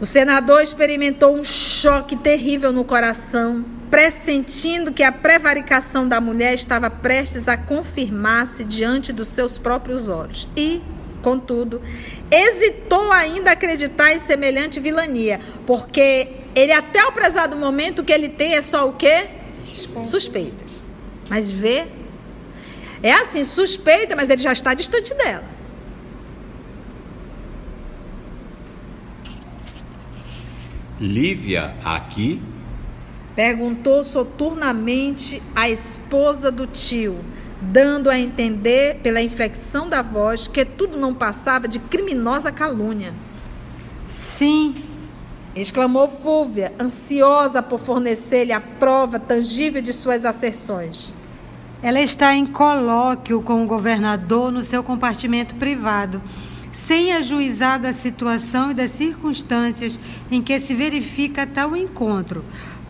O 0.00 0.06
senador 0.06 0.60
experimentou 0.60 1.36
um 1.36 1.44
choque 1.44 2.16
terrível 2.16 2.72
no 2.72 2.84
coração, 2.84 3.64
pressentindo 3.90 4.92
que 4.92 5.04
a 5.04 5.12
prevaricação 5.12 6.08
da 6.08 6.20
mulher 6.20 6.52
estava 6.54 6.90
prestes 6.90 7.46
a 7.46 7.56
confirmar-se 7.56 8.64
diante 8.64 9.12
dos 9.12 9.28
seus 9.28 9.56
próprios 9.56 10.08
olhos. 10.08 10.48
E, 10.56 10.82
contudo, 11.22 11.80
hesitou 12.28 13.12
ainda 13.12 13.50
a 13.50 13.52
acreditar 13.52 14.12
em 14.12 14.18
semelhante 14.18 14.80
vilania, 14.80 15.38
porque 15.64 16.28
ele 16.56 16.72
até 16.72 17.04
o 17.04 17.12
prezado 17.12 17.56
momento 17.56 18.00
o 18.00 18.04
que 18.04 18.12
ele 18.12 18.28
tem 18.28 18.56
é 18.56 18.62
só 18.62 18.88
o 18.88 18.94
quê? 18.94 19.28
Suspeitas. 20.02 20.88
Mas 21.30 21.50
vê, 21.52 21.86
é 23.00 23.12
assim, 23.12 23.44
suspeita, 23.44 24.16
mas 24.16 24.28
ele 24.28 24.42
já 24.42 24.52
está 24.52 24.74
distante 24.74 25.14
dela. 25.14 25.53
Lívia 31.04 31.74
aqui? 31.84 32.40
Perguntou 33.36 34.02
soturnamente 34.02 35.42
a 35.54 35.68
esposa 35.68 36.50
do 36.50 36.66
tio, 36.66 37.22
dando 37.60 38.08
a 38.08 38.18
entender, 38.18 39.00
pela 39.02 39.20
inflexão 39.20 39.86
da 39.86 40.00
voz, 40.00 40.48
que 40.48 40.64
tudo 40.64 40.96
não 40.96 41.12
passava 41.12 41.68
de 41.68 41.78
criminosa 41.78 42.50
calúnia. 42.50 43.12
Sim, 44.08 44.74
exclamou 45.54 46.08
Fúvia, 46.08 46.72
ansiosa 46.80 47.62
por 47.62 47.78
fornecer-lhe 47.78 48.52
a 48.52 48.60
prova 48.60 49.18
tangível 49.18 49.82
de 49.82 49.92
suas 49.92 50.24
asserções. 50.24 51.12
Ela 51.82 52.00
está 52.00 52.34
em 52.34 52.46
colóquio 52.46 53.42
com 53.42 53.62
o 53.62 53.66
governador 53.66 54.50
no 54.50 54.64
seu 54.64 54.82
compartimento 54.82 55.54
privado 55.56 56.22
sem 56.74 57.12
ajuizar 57.12 57.80
da 57.80 57.92
situação 57.92 58.72
e 58.72 58.74
das 58.74 58.90
circunstâncias 58.90 59.98
em 60.30 60.42
que 60.42 60.58
se 60.58 60.74
verifica 60.74 61.46
tal 61.46 61.76
encontro, 61.76 62.44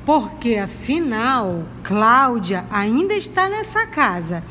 porque 0.06 0.56
afinal 0.56 1.64
Cláudia 1.82 2.64
ainda 2.70 3.14
está 3.14 3.48
nessa 3.48 3.86
casa 3.86 4.42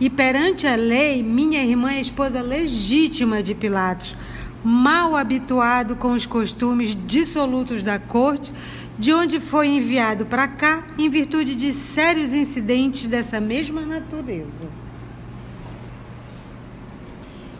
e 0.00 0.08
perante 0.08 0.66
a 0.66 0.74
lei 0.74 1.22
minha 1.22 1.62
irmã 1.62 1.92
é 1.92 2.00
esposa 2.00 2.40
legítima 2.40 3.42
de 3.42 3.54
Pilatos, 3.54 4.16
mal 4.64 5.14
habituado 5.14 5.94
com 5.94 6.12
os 6.12 6.24
costumes 6.24 6.96
dissolutos 7.06 7.82
da 7.82 7.98
corte, 7.98 8.52
de 8.98 9.12
onde 9.12 9.38
foi 9.38 9.68
enviado 9.68 10.24
para 10.24 10.48
cá 10.48 10.84
em 10.98 11.08
virtude 11.08 11.54
de 11.54 11.72
sérios 11.72 12.32
incidentes 12.32 13.06
dessa 13.06 13.40
mesma 13.40 13.82
natureza. 13.82 14.66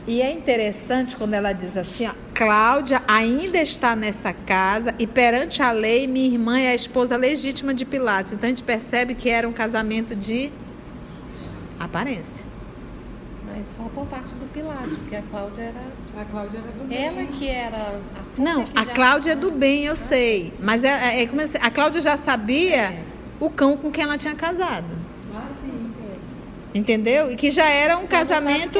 E 0.09 0.23
é 0.23 0.33
interessante 0.33 1.15
quando 1.15 1.35
ela 1.35 1.53
diz 1.53 1.77
assim: 1.77 2.07
ó, 2.07 2.13
Cláudia 2.35 3.03
ainda 3.07 3.59
está 3.59 3.95
nessa 3.95 4.33
casa 4.33 4.95
e 4.99 5.07
perante 5.07 5.63
a 5.63 5.71
lei, 5.71 6.07
minha 6.07 6.27
irmã 6.27 6.59
é 6.59 6.71
a 6.71 6.75
esposa 6.75 7.15
legítima 7.15 7.75
de 7.75 7.85
Pilatos. 7.85 8.33
Então 8.33 8.47
a 8.47 8.51
gente 8.51 8.63
percebe 8.63 9.15
que 9.15 9.29
era 9.29 9.47
um 9.47 9.53
casamento 9.53 10.17
de 10.17 10.51
aparência. 11.79 12.43
Mas 13.45 13.67
só 13.67 13.83
por 13.95 14.07
parte 14.07 14.33
do 14.35 14.51
Pilatos, 14.51 14.97
porque 14.97 15.15
a 15.15 15.23
Cláudia 15.31 15.63
era. 15.63 16.23
A 16.23 16.25
Cláudia 16.25 16.59
era 16.59 16.73
do 16.73 16.85
bem. 16.89 17.05
Ela 17.05 17.25
que 17.27 17.47
era 17.47 17.77
a 17.77 18.41
Não, 18.41 18.65
a 18.75 18.85
já... 18.85 18.93
Cláudia 18.93 19.33
é 19.33 19.37
do 19.37 19.51
bem, 19.51 19.85
eu 19.85 19.95
sei. 19.95 20.55
Mas 20.59 20.85
é, 20.85 21.19
é, 21.19 21.23
é 21.23 21.31
a 21.61 21.71
Cláudia 21.71 22.01
já 22.01 22.17
sabia 22.17 22.77
é. 22.77 23.03
o 23.39 23.51
cão 23.51 23.77
com 23.77 23.91
quem 23.91 24.05
ela 24.05 24.17
tinha 24.17 24.35
casado. 24.35 24.87
Ah, 25.35 25.49
sim. 25.61 25.93
Entendeu? 26.75 27.31
E 27.33 27.37
que 27.37 27.51
já 27.51 27.69
era 27.69 27.99
um 27.99 28.03
Só 28.03 28.09
casamento. 28.09 28.79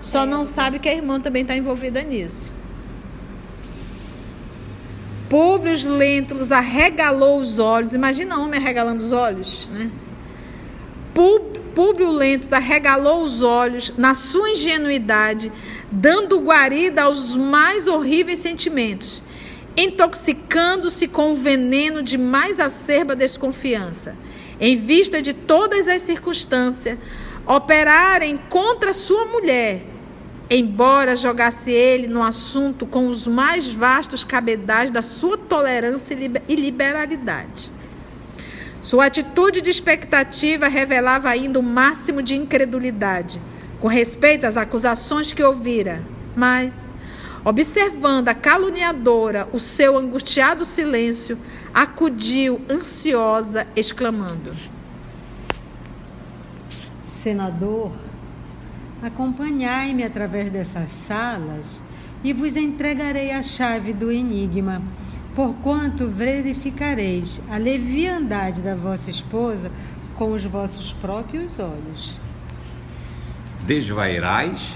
Só 0.00 0.24
não 0.24 0.44
sabe 0.44 0.78
que 0.78 0.88
a 0.88 0.94
irmã 0.94 1.20
também 1.20 1.42
está 1.42 1.56
envolvida 1.56 2.02
nisso. 2.02 2.52
Públio 5.28 5.74
Lentulus 5.90 6.52
arregalou 6.52 7.38
os 7.38 7.58
olhos. 7.58 7.94
Imagina 7.94 8.38
homem 8.38 8.60
arregalando 8.60 9.02
os 9.02 9.12
olhos, 9.12 9.68
né? 9.72 9.90
Públio 11.74 12.10
Lentulus 12.10 12.52
arregalou 12.52 13.22
os 13.22 13.42
olhos 13.42 13.92
na 13.96 14.14
sua 14.14 14.50
ingenuidade, 14.50 15.50
dando 15.90 16.40
guarida 16.40 17.04
aos 17.04 17.34
mais 17.34 17.86
horríveis 17.86 18.40
sentimentos, 18.40 19.22
intoxicando-se 19.74 21.08
com 21.08 21.32
o 21.32 21.34
veneno 21.34 22.02
de 22.02 22.18
mais 22.18 22.60
acerba 22.60 23.16
desconfiança. 23.16 24.14
Em 24.60 24.76
vista 24.76 25.22
de 25.22 25.32
todas 25.32 25.88
as 25.88 26.02
circunstâncias, 26.02 26.98
operarem 27.46 28.38
contra 28.48 28.92
sua 28.92 29.24
mulher, 29.26 29.84
embora 30.50 31.16
jogasse 31.16 31.70
ele 31.70 32.06
no 32.06 32.22
assunto 32.22 32.86
com 32.86 33.08
os 33.08 33.26
mais 33.26 33.70
vastos 33.70 34.22
cabedais 34.22 34.90
da 34.90 35.02
sua 35.02 35.36
tolerância 35.36 36.16
e 36.48 36.54
liberalidade. 36.54 37.72
Sua 38.80 39.06
atitude 39.06 39.60
de 39.60 39.70
expectativa 39.70 40.66
revelava 40.68 41.28
ainda 41.28 41.58
o 41.58 41.62
máximo 41.62 42.20
de 42.20 42.34
incredulidade 42.34 43.40
com 43.82 43.88
respeito 43.88 44.46
às 44.46 44.56
acusações 44.56 45.32
que 45.32 45.42
ouvira, 45.42 46.04
mas, 46.36 46.88
observando 47.44 48.28
a 48.28 48.34
caluniadora 48.34 49.48
o 49.52 49.58
seu 49.58 49.98
angustiado 49.98 50.64
silêncio, 50.64 51.36
acudiu 51.74 52.60
ansiosa, 52.70 53.66
exclamando: 53.74 54.54
senador, 57.22 57.92
acompanhai-me 59.00 60.02
através 60.02 60.50
dessas 60.50 60.90
salas 60.90 61.66
e 62.24 62.32
vos 62.32 62.56
entregarei 62.56 63.30
a 63.30 63.42
chave 63.42 63.92
do 63.92 64.10
enigma, 64.10 64.82
porquanto 65.34 66.08
verificareis 66.08 67.40
a 67.48 67.56
leviandade 67.56 68.60
da 68.60 68.74
vossa 68.74 69.08
esposa 69.08 69.70
com 70.16 70.32
os 70.32 70.44
vossos 70.44 70.92
próprios 70.92 71.58
olhos. 71.58 72.16
Desvairais? 73.64 74.74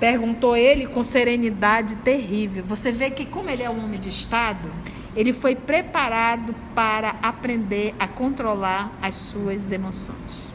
Perguntou 0.00 0.56
ele 0.56 0.86
com 0.86 1.04
serenidade 1.04 1.96
terrível. 1.96 2.64
Você 2.64 2.90
vê 2.90 3.10
que, 3.10 3.24
como 3.24 3.48
ele 3.48 3.62
é 3.62 3.70
um 3.70 3.84
homem 3.84 4.00
de 4.00 4.08
Estado, 4.08 4.68
ele 5.16 5.32
foi 5.32 5.54
preparado 5.54 6.54
para 6.74 7.16
aprender 7.22 7.94
a 7.98 8.06
controlar 8.06 8.90
as 9.00 9.14
suas 9.14 9.70
emoções. 9.72 10.50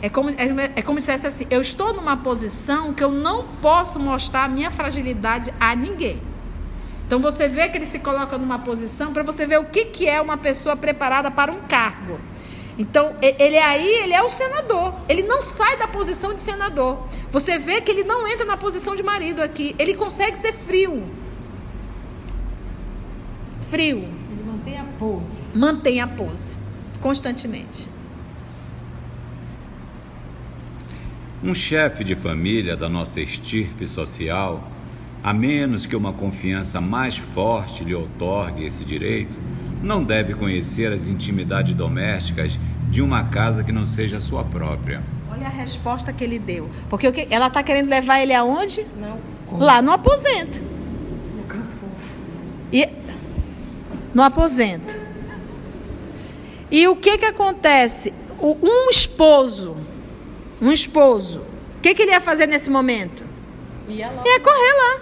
É 0.00 0.08
como, 0.08 0.30
é, 0.30 0.72
é 0.76 0.82
como 0.82 1.00
se 1.00 1.10
fosse 1.10 1.26
assim: 1.26 1.46
eu 1.50 1.60
estou 1.60 1.92
numa 1.92 2.16
posição 2.16 2.92
que 2.92 3.02
eu 3.02 3.10
não 3.10 3.48
posso 3.60 3.98
mostrar 3.98 4.44
a 4.44 4.48
minha 4.48 4.70
fragilidade 4.70 5.52
a 5.58 5.74
ninguém. 5.74 6.20
Então 7.06 7.20
você 7.20 7.48
vê 7.48 7.68
que 7.68 7.78
ele 7.78 7.86
se 7.86 8.00
coloca 8.00 8.36
numa 8.36 8.58
posição 8.58 9.12
para 9.12 9.22
você 9.22 9.46
ver 9.46 9.60
o 9.60 9.64
que, 9.64 9.86
que 9.86 10.08
é 10.08 10.20
uma 10.20 10.36
pessoa 10.36 10.76
preparada 10.76 11.30
para 11.30 11.52
um 11.52 11.60
cargo. 11.62 12.18
Então, 12.78 13.16
ele 13.22 13.56
aí, 13.56 13.88
ele 14.02 14.12
é 14.12 14.22
o 14.22 14.28
senador. 14.28 14.92
Ele 15.08 15.22
não 15.22 15.40
sai 15.40 15.78
da 15.78 15.88
posição 15.88 16.34
de 16.34 16.42
senador. 16.42 16.98
Você 17.30 17.58
vê 17.58 17.80
que 17.80 17.90
ele 17.90 18.04
não 18.04 18.28
entra 18.28 18.44
na 18.44 18.56
posição 18.56 18.94
de 18.94 19.02
marido 19.02 19.40
aqui. 19.40 19.74
Ele 19.78 19.94
consegue 19.94 20.36
ser 20.36 20.52
frio. 20.52 21.02
Frio. 23.70 23.98
Ele 23.98 24.44
mantém 24.46 24.78
a 24.78 24.84
pose. 24.84 25.24
Mantém 25.54 26.00
a 26.00 26.06
pose. 26.06 26.58
Constantemente. 27.00 27.88
Um 31.42 31.54
chefe 31.54 32.02
de 32.02 32.14
família 32.14 32.76
da 32.76 32.88
nossa 32.88 33.20
estirpe 33.20 33.86
social, 33.86 34.70
a 35.22 35.32
menos 35.32 35.84
que 35.84 35.94
uma 35.94 36.12
confiança 36.12 36.80
mais 36.80 37.16
forte 37.16 37.84
lhe 37.84 37.94
outorgue 37.94 38.64
esse 38.64 38.84
direito, 38.84 39.38
não 39.82 40.02
deve 40.02 40.34
conhecer 40.34 40.92
as 40.92 41.06
intimidades 41.06 41.74
domésticas 41.74 42.58
de 42.88 43.02
uma 43.02 43.24
casa 43.24 43.62
que 43.62 43.72
não 43.72 43.84
seja 43.84 44.18
sua 44.18 44.44
própria. 44.44 45.02
Olha 45.30 45.46
a 45.46 45.50
resposta 45.50 46.12
que 46.12 46.24
ele 46.24 46.38
deu. 46.38 46.70
Porque 46.88 47.26
ela 47.30 47.48
está 47.48 47.62
querendo 47.62 47.88
levar 47.88 48.20
ele 48.20 48.32
aonde? 48.32 48.86
Não. 48.98 49.18
Lá 49.58 49.82
no 49.82 49.92
aposento. 49.92 50.62
No 51.36 51.44
cafofo. 51.44 52.14
E 52.72 52.88
no 54.16 54.22
aposento. 54.22 54.98
E 56.70 56.88
o 56.88 56.96
que 56.96 57.18
que 57.18 57.26
acontece? 57.26 58.14
O, 58.40 58.56
um 58.62 58.88
esposo, 58.88 59.76
um 60.58 60.72
esposo, 60.72 61.42
o 61.76 61.80
que 61.82 61.94
que 61.94 62.00
ele 62.00 62.12
ia 62.12 62.20
fazer 62.20 62.46
nesse 62.46 62.70
momento? 62.70 63.22
Ia, 63.86 64.06
ia 64.24 64.40
correr 64.40 64.72
lá. 64.72 65.00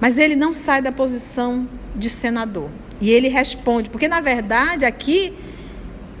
Mas 0.00 0.16
ele 0.16 0.34
não 0.36 0.54
sai 0.54 0.80
da 0.80 0.90
posição 0.90 1.68
de 1.94 2.08
senador. 2.08 2.70
E 2.98 3.10
ele 3.10 3.28
responde, 3.28 3.90
porque 3.90 4.08
na 4.08 4.22
verdade 4.22 4.86
aqui 4.86 5.36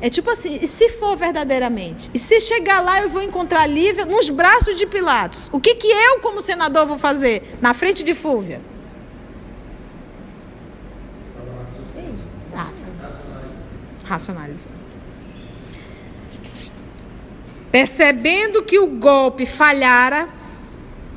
é 0.02 0.10
tipo 0.10 0.28
assim, 0.30 0.58
e 0.60 0.66
se 0.66 0.90
for 0.90 1.16
verdadeiramente? 1.16 2.10
E 2.12 2.18
se 2.18 2.38
chegar 2.38 2.82
lá 2.82 3.00
eu 3.00 3.08
vou 3.08 3.22
encontrar 3.22 3.66
Lívia 3.66 4.04
nos 4.04 4.28
braços 4.28 4.76
de 4.76 4.84
Pilatos? 4.84 5.48
O 5.54 5.58
que, 5.58 5.74
que 5.74 5.88
eu, 5.88 6.20
como 6.20 6.42
senador, 6.42 6.86
vou 6.86 6.98
fazer 6.98 7.56
na 7.62 7.72
frente 7.72 8.04
de 8.04 8.14
Fúvia? 8.14 8.60
Ah, 12.54 12.70
racionalizando. 14.10 14.74
Percebendo 17.70 18.64
que 18.64 18.80
o 18.80 18.88
golpe 18.88 19.46
falhara, 19.46 20.28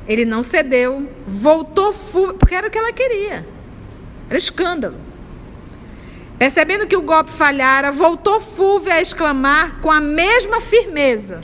ele 0.06 0.24
não 0.24 0.42
cedeu, 0.42 1.10
voltou 1.26 1.92
porque 2.38 2.54
era 2.54 2.68
o 2.68 2.70
que 2.70 2.78
ela 2.78 2.92
queria. 2.92 3.44
Era 4.28 4.38
escândalo. 4.38 4.96
Percebendo 6.38 6.86
que 6.86 6.96
o 6.96 7.02
golpe 7.02 7.30
falhara, 7.30 7.90
voltou 7.90 8.40
Fúvia 8.40 8.94
a 8.94 9.00
exclamar 9.00 9.80
com 9.80 9.90
a 9.90 10.00
mesma 10.00 10.60
firmeza: 10.60 11.40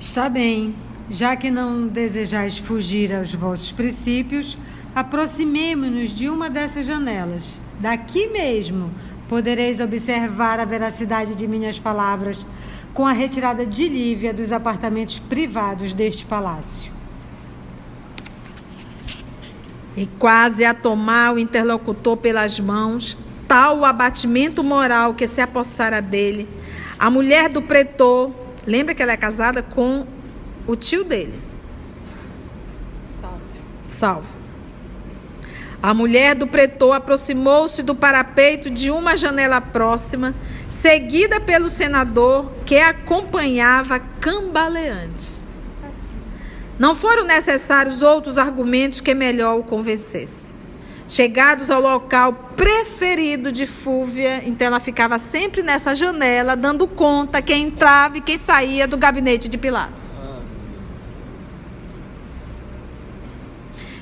Está 0.00 0.28
bem, 0.28 0.74
já 1.08 1.36
que 1.36 1.50
não 1.50 1.86
desejais 1.86 2.58
fugir 2.58 3.14
aos 3.14 3.32
vossos 3.32 3.70
princípios, 3.70 4.58
aproximemo-nos 4.94 6.10
de 6.10 6.28
uma 6.28 6.50
dessas 6.50 6.84
janelas. 6.84 7.44
Daqui 7.78 8.26
mesmo 8.28 8.90
podereis 9.28 9.80
observar 9.80 10.58
a 10.58 10.64
veracidade 10.64 11.34
de 11.34 11.46
minhas 11.46 11.78
palavras 11.78 12.46
com 12.94 13.06
a 13.06 13.12
retirada 13.12 13.64
de 13.66 13.88
Lívia 13.88 14.32
dos 14.32 14.50
apartamentos 14.50 15.18
privados 15.18 15.92
deste 15.92 16.24
palácio. 16.24 16.98
e 19.98 20.06
quase 20.06 20.64
a 20.64 20.72
tomar 20.72 21.34
o 21.34 21.40
interlocutor 21.40 22.16
pelas 22.16 22.60
mãos, 22.60 23.18
tal 23.48 23.80
o 23.80 23.84
abatimento 23.84 24.62
moral 24.62 25.14
que 25.14 25.26
se 25.26 25.40
apossara 25.40 26.00
dele. 26.00 26.48
A 26.96 27.10
mulher 27.10 27.48
do 27.48 27.60
pretor, 27.60 28.30
lembra 28.64 28.94
que 28.94 29.02
ela 29.02 29.10
é 29.10 29.16
casada 29.16 29.60
com 29.60 30.06
o 30.68 30.76
tio 30.76 31.02
dele? 31.02 31.40
Salve. 33.20 33.42
Salve. 33.88 34.37
A 35.80 35.94
mulher 35.94 36.34
do 36.34 36.46
pretor 36.46 36.92
aproximou-se 36.92 37.84
do 37.84 37.94
parapeito 37.94 38.68
de 38.68 38.90
uma 38.90 39.16
janela 39.16 39.60
próxima, 39.60 40.34
seguida 40.68 41.40
pelo 41.40 41.68
senador 41.68 42.50
que 42.66 42.76
a 42.76 42.88
acompanhava 42.88 44.00
cambaleante. 44.20 45.38
Não 46.78 46.94
foram 46.96 47.24
necessários 47.24 48.02
outros 48.02 48.38
argumentos 48.38 49.00
que 49.00 49.14
melhor 49.14 49.58
o 49.58 49.62
convencesse. 49.62 50.48
Chegados 51.08 51.70
ao 51.70 51.80
local 51.80 52.52
preferido 52.56 53.50
de 53.50 53.66
Fúvia, 53.66 54.42
então 54.44 54.66
ela 54.66 54.80
ficava 54.80 55.18
sempre 55.18 55.62
nessa 55.62 55.94
janela, 55.94 56.56
dando 56.56 56.86
conta 56.86 57.40
quem 57.40 57.68
entrava 57.68 58.18
e 58.18 58.20
quem 58.20 58.36
saía 58.36 58.86
do 58.86 58.98
gabinete 58.98 59.48
de 59.48 59.56
Pilatos. 59.56 60.17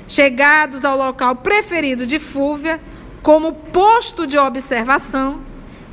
Chegados 0.07 0.85
ao 0.85 0.97
local 0.97 1.37
preferido 1.37 2.07
de 2.07 2.19
Fúvia, 2.19 2.81
como 3.23 3.53
posto 3.53 4.27
de 4.27 4.39
observação, 4.39 5.41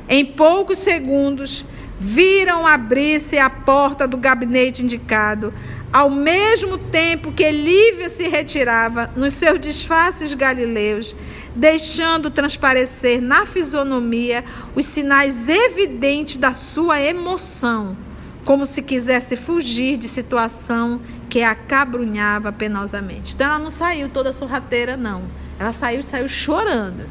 em 0.08 0.24
poucos 0.24 0.78
segundos 0.78 1.64
viram 1.98 2.66
abrir-se 2.66 3.38
a 3.38 3.48
porta 3.48 4.06
do 4.06 4.16
gabinete 4.16 4.82
indicado, 4.82 5.54
ao 5.92 6.10
mesmo 6.10 6.76
tempo 6.76 7.32
que 7.32 7.50
Lívia 7.50 8.08
se 8.08 8.28
retirava 8.28 9.10
nos 9.16 9.34
seus 9.34 9.60
disfarces 9.60 10.34
galileus, 10.34 11.14
deixando 11.54 12.30
transparecer 12.30 13.22
na 13.22 13.46
fisionomia 13.46 14.44
os 14.74 14.86
sinais 14.86 15.48
evidentes 15.48 16.36
da 16.36 16.52
sua 16.52 17.00
emoção, 17.00 17.96
como 18.44 18.66
se 18.66 18.82
quisesse 18.82 19.36
fugir 19.36 19.96
de 19.96 20.06
situação 20.06 21.00
que 21.28 21.42
a 21.42 21.52
acabrunhava 21.52 22.52
penosamente. 22.52 23.34
Então 23.34 23.46
ela 23.46 23.58
não 23.58 23.70
saiu 23.70 24.08
toda 24.08 24.32
sorrateira, 24.32 24.96
não. 24.96 25.24
Ela 25.58 25.72
saiu, 25.72 26.02
saiu 26.02 26.28
chorando. 26.28 27.06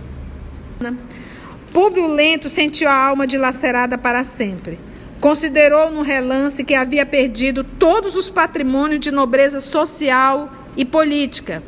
Públio 1.71 2.07
Lento 2.07 2.49
sentiu 2.49 2.87
a 2.87 2.93
alma 2.95 3.25
dilacerada 3.25 3.97
para 3.97 4.23
sempre. 4.23 4.79
Considerou 5.19 5.89
no 5.89 6.01
relance 6.01 6.63
que 6.63 6.75
havia 6.75 7.05
perdido 7.05 7.63
todos 7.63 8.15
os 8.15 8.29
patrimônios 8.29 8.99
de 8.99 9.09
nobreza 9.09 9.61
social 9.61 10.51
e 10.75 10.83
política, 10.83 11.63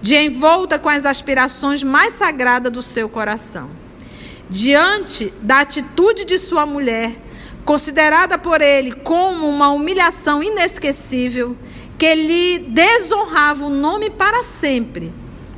de 0.00 0.14
envolta 0.14 0.78
com 0.78 0.88
as 0.88 1.04
aspirações 1.04 1.82
mais 1.82 2.14
sagradas 2.14 2.72
do 2.72 2.80
seu 2.80 3.08
coração. 3.08 3.70
Diante 4.48 5.32
da 5.42 5.60
atitude 5.60 6.24
de 6.24 6.38
sua 6.38 6.64
mulher, 6.64 7.16
considerada 7.64 8.38
por 8.38 8.60
ele 8.60 8.92
como 8.92 9.48
uma 9.48 9.70
humilhação 9.70 10.42
inesquecível, 10.42 11.56
que 11.98 12.14
lhe 12.14 12.58
desonrava 12.58 13.64
o 13.64 13.70
nome 13.70 14.10
para 14.10 14.42
sempre, 14.42 15.12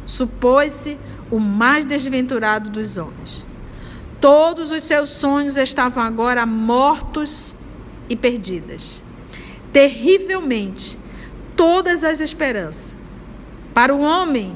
supôs-se 0.05 0.99
o 1.31 1.39
mais 1.39 1.85
desventurado 1.85 2.69
dos 2.69 2.99
homens. 2.99 3.45
Todos 4.21 4.71
os 4.71 4.85
seus 4.85 5.11
sonhos 5.11 5.57
estavam 5.57 6.03
agora 6.03 6.47
mortos 6.47 7.55
e 8.09 8.17
perdidas. 8.17 9.03
Terrivelmente, 9.73 10.99
todas 11.57 12.05
as 12.05 12.21
esperanças. 12.21 12.95
Para 13.73 13.95
o 13.95 14.01
homem, 14.01 14.55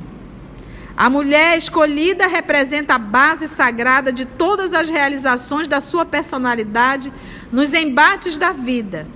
a 0.99 1.09
mulher 1.09 1.57
escolhida 1.57 2.27
representa 2.27 2.97
a 2.97 2.99
base 2.99 3.47
sagrada 3.47 4.13
de 4.13 4.25
todas 4.25 4.75
as 4.75 4.89
realizações 4.89 5.69
da 5.69 5.81
sua 5.81 6.05
personalidade 6.05 7.13
nos 7.53 7.73
embates 7.73 8.37
da 8.37 8.51
vida. 8.51 9.07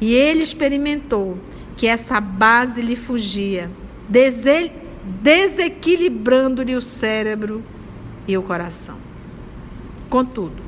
E 0.00 0.14
ele 0.14 0.44
experimentou 0.44 1.36
que 1.76 1.88
essa 1.88 2.20
base 2.20 2.80
lhe 2.80 2.94
fugia, 2.94 3.68
desequilibrando-lhe 5.20 6.76
o 6.76 6.80
cérebro 6.80 7.64
e 8.28 8.38
o 8.38 8.42
coração. 8.44 8.96
Contudo, 10.08 10.62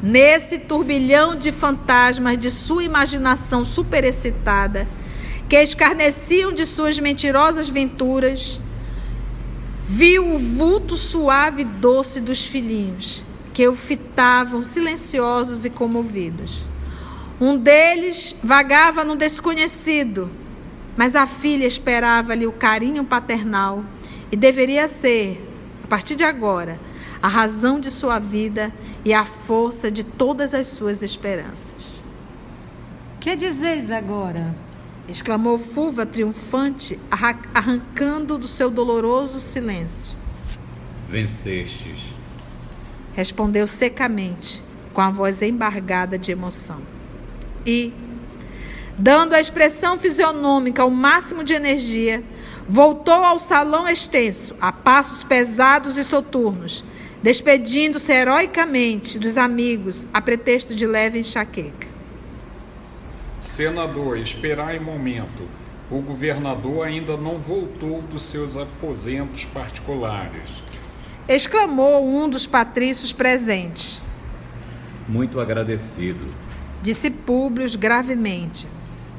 nesse 0.00 0.58
turbilhão 0.60 1.34
de 1.34 1.50
fantasmas 1.50 2.38
de 2.38 2.52
sua 2.52 2.84
imaginação 2.84 3.64
superexcitada, 3.64 4.86
que 5.48 5.60
escarneciam 5.60 6.52
de 6.52 6.64
suas 6.64 7.00
mentirosas 7.00 7.68
venturas, 7.68 8.62
viu 9.90 10.34
o 10.34 10.38
vulto 10.38 10.98
suave 10.98 11.62
e 11.62 11.64
doce 11.64 12.20
dos 12.20 12.44
filhinhos, 12.44 13.24
que 13.54 13.66
o 13.66 13.74
fitavam 13.74 14.62
silenciosos 14.62 15.64
e 15.64 15.70
comovidos. 15.70 16.62
Um 17.40 17.56
deles 17.56 18.36
vagava 18.44 19.02
no 19.02 19.16
desconhecido, 19.16 20.30
mas 20.94 21.16
a 21.16 21.26
filha 21.26 21.66
esperava-lhe 21.66 22.46
o 22.46 22.52
carinho 22.52 23.02
paternal 23.02 23.82
e 24.30 24.36
deveria 24.36 24.86
ser, 24.88 25.42
a 25.82 25.86
partir 25.86 26.16
de 26.16 26.24
agora, 26.24 26.78
a 27.22 27.28
razão 27.28 27.80
de 27.80 27.90
sua 27.90 28.18
vida 28.18 28.70
e 29.06 29.14
a 29.14 29.24
força 29.24 29.90
de 29.90 30.04
todas 30.04 30.52
as 30.52 30.66
suas 30.66 31.00
esperanças. 31.00 32.04
Que 33.20 33.34
dizeis 33.34 33.90
agora? 33.90 34.54
Exclamou 35.08 35.56
Fulva 35.56 36.04
triunfante, 36.04 36.98
arrancando 37.54 38.36
do 38.36 38.46
seu 38.46 38.70
doloroso 38.70 39.40
silêncio. 39.40 40.14
Vencestes. 41.08 42.14
Respondeu 43.14 43.66
secamente, 43.66 44.62
com 44.92 45.00
a 45.00 45.10
voz 45.10 45.40
embargada 45.40 46.18
de 46.18 46.30
emoção. 46.30 46.80
E, 47.64 47.92
dando 48.98 49.34
à 49.34 49.40
expressão 49.40 49.98
fisionômica 49.98 50.84
o 50.84 50.90
máximo 50.90 51.42
de 51.42 51.54
energia, 51.54 52.22
voltou 52.68 53.14
ao 53.14 53.38
salão 53.38 53.88
extenso, 53.88 54.54
a 54.60 54.70
passos 54.70 55.24
pesados 55.24 55.96
e 55.96 56.04
soturnos, 56.04 56.84
despedindo-se 57.22 58.12
heroicamente 58.12 59.18
dos 59.18 59.36
amigos 59.36 60.06
a 60.12 60.20
pretexto 60.20 60.74
de 60.74 60.86
leve 60.86 61.18
enxaqueca. 61.18 61.87
Senador, 63.38 64.18
esperai 64.18 64.80
momento. 64.80 65.48
O 65.90 66.00
governador 66.00 66.86
ainda 66.86 67.16
não 67.16 67.38
voltou 67.38 68.02
dos 68.02 68.22
seus 68.22 68.56
aposentos 68.56 69.44
particulares. 69.44 70.62
Exclamou 71.28 72.04
um 72.06 72.28
dos 72.28 72.46
patrícios 72.46 73.12
presentes. 73.12 74.02
Muito 75.08 75.40
agradecido. 75.40 76.26
Disse 76.82 77.10
Públio 77.10 77.66
gravemente. 77.78 78.66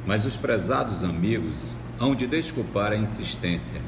Mas 0.06 0.26
os 0.26 0.36
prezados 0.36 1.04
amigos 1.04 1.76
hão 2.00 2.14
de 2.14 2.28
desculpar 2.28 2.92
a 2.92 2.98
insistência, 2.98 3.82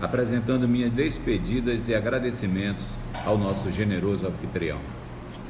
apresentando 0.00 0.66
minhas 0.68 0.90
despedidas 0.90 1.88
e 1.88 1.94
agradecimentos 1.94 2.84
ao 3.24 3.38
nosso 3.38 3.70
generoso 3.70 4.26
anfitrião. 4.26 4.78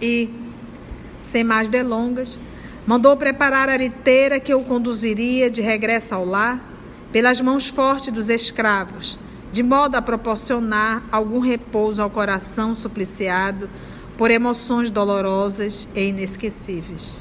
E, 0.01 0.31
sem 1.25 1.45
mais 1.45 1.69
delongas, 1.69 2.41
mandou 2.87 3.17
preparar 3.17 3.69
a 3.69 3.77
liteira 3.77 4.41
que 4.41 4.55
o 4.55 4.63
conduziria 4.63 5.51
de 5.51 5.61
regresso 5.61 6.15
ao 6.15 6.25
lar, 6.25 6.61
pelas 7.13 7.41
mãos 7.41 7.69
fortes 7.69 8.13
dos 8.13 8.29
escravos, 8.29 9.19
de 9.51 9.63
modo 9.63 9.97
a 9.97 10.03
proporcionar 10.03 11.03
algum 11.11 11.41
repouso 11.41 12.01
ao 12.01 12.11
coração 12.11 12.75
supliciado 12.75 13.69
por 14.17 14.31
emoções 14.31 14.91
dolorosas 14.91 15.89
e 15.95 16.09
inesquecíveis. 16.09 17.17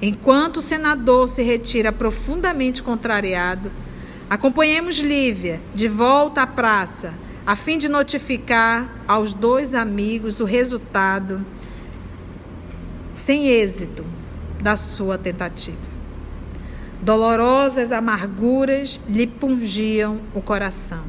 Enquanto 0.00 0.58
o 0.58 0.62
senador 0.62 1.28
se 1.28 1.42
retira 1.42 1.92
profundamente 1.92 2.82
contrariado, 2.82 3.70
Acompanhemos 4.30 5.00
Lívia 5.00 5.60
de 5.74 5.88
volta 5.88 6.42
à 6.42 6.46
praça, 6.46 7.12
a 7.44 7.56
fim 7.56 7.76
de 7.76 7.88
notificar 7.88 9.02
aos 9.08 9.34
dois 9.34 9.74
amigos 9.74 10.38
o 10.38 10.44
resultado 10.44 11.44
sem 13.12 13.48
êxito 13.48 14.04
da 14.62 14.76
sua 14.76 15.16
tentativa. 15.16 16.00
Dolorosas 17.02 17.92
amarguras 17.92 19.00
lhe 19.08 19.26
pungiam 19.26 20.20
o 20.34 20.42
coração. 20.42 21.02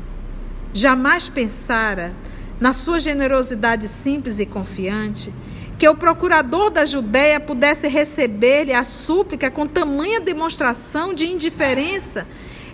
Jamais 0.74 1.28
pensara, 1.28 2.14
na 2.60 2.72
sua 2.72 2.99
generosidade 2.99 3.88
simples 3.88 4.39
e 4.39 4.45
confiante, 4.45 5.34
que 5.78 5.89
o 5.89 5.95
procurador 5.95 6.70
da 6.70 6.86
Judéia 6.86 7.39
pudesse 7.39 7.88
receber-lhe 7.88 8.72
a 8.72 8.84
súplica 8.84 9.52
com 9.52 9.68
tamanha 9.68 10.22
demonstração 10.22 11.14
de 11.14 11.26
indiferença 11.26 12.26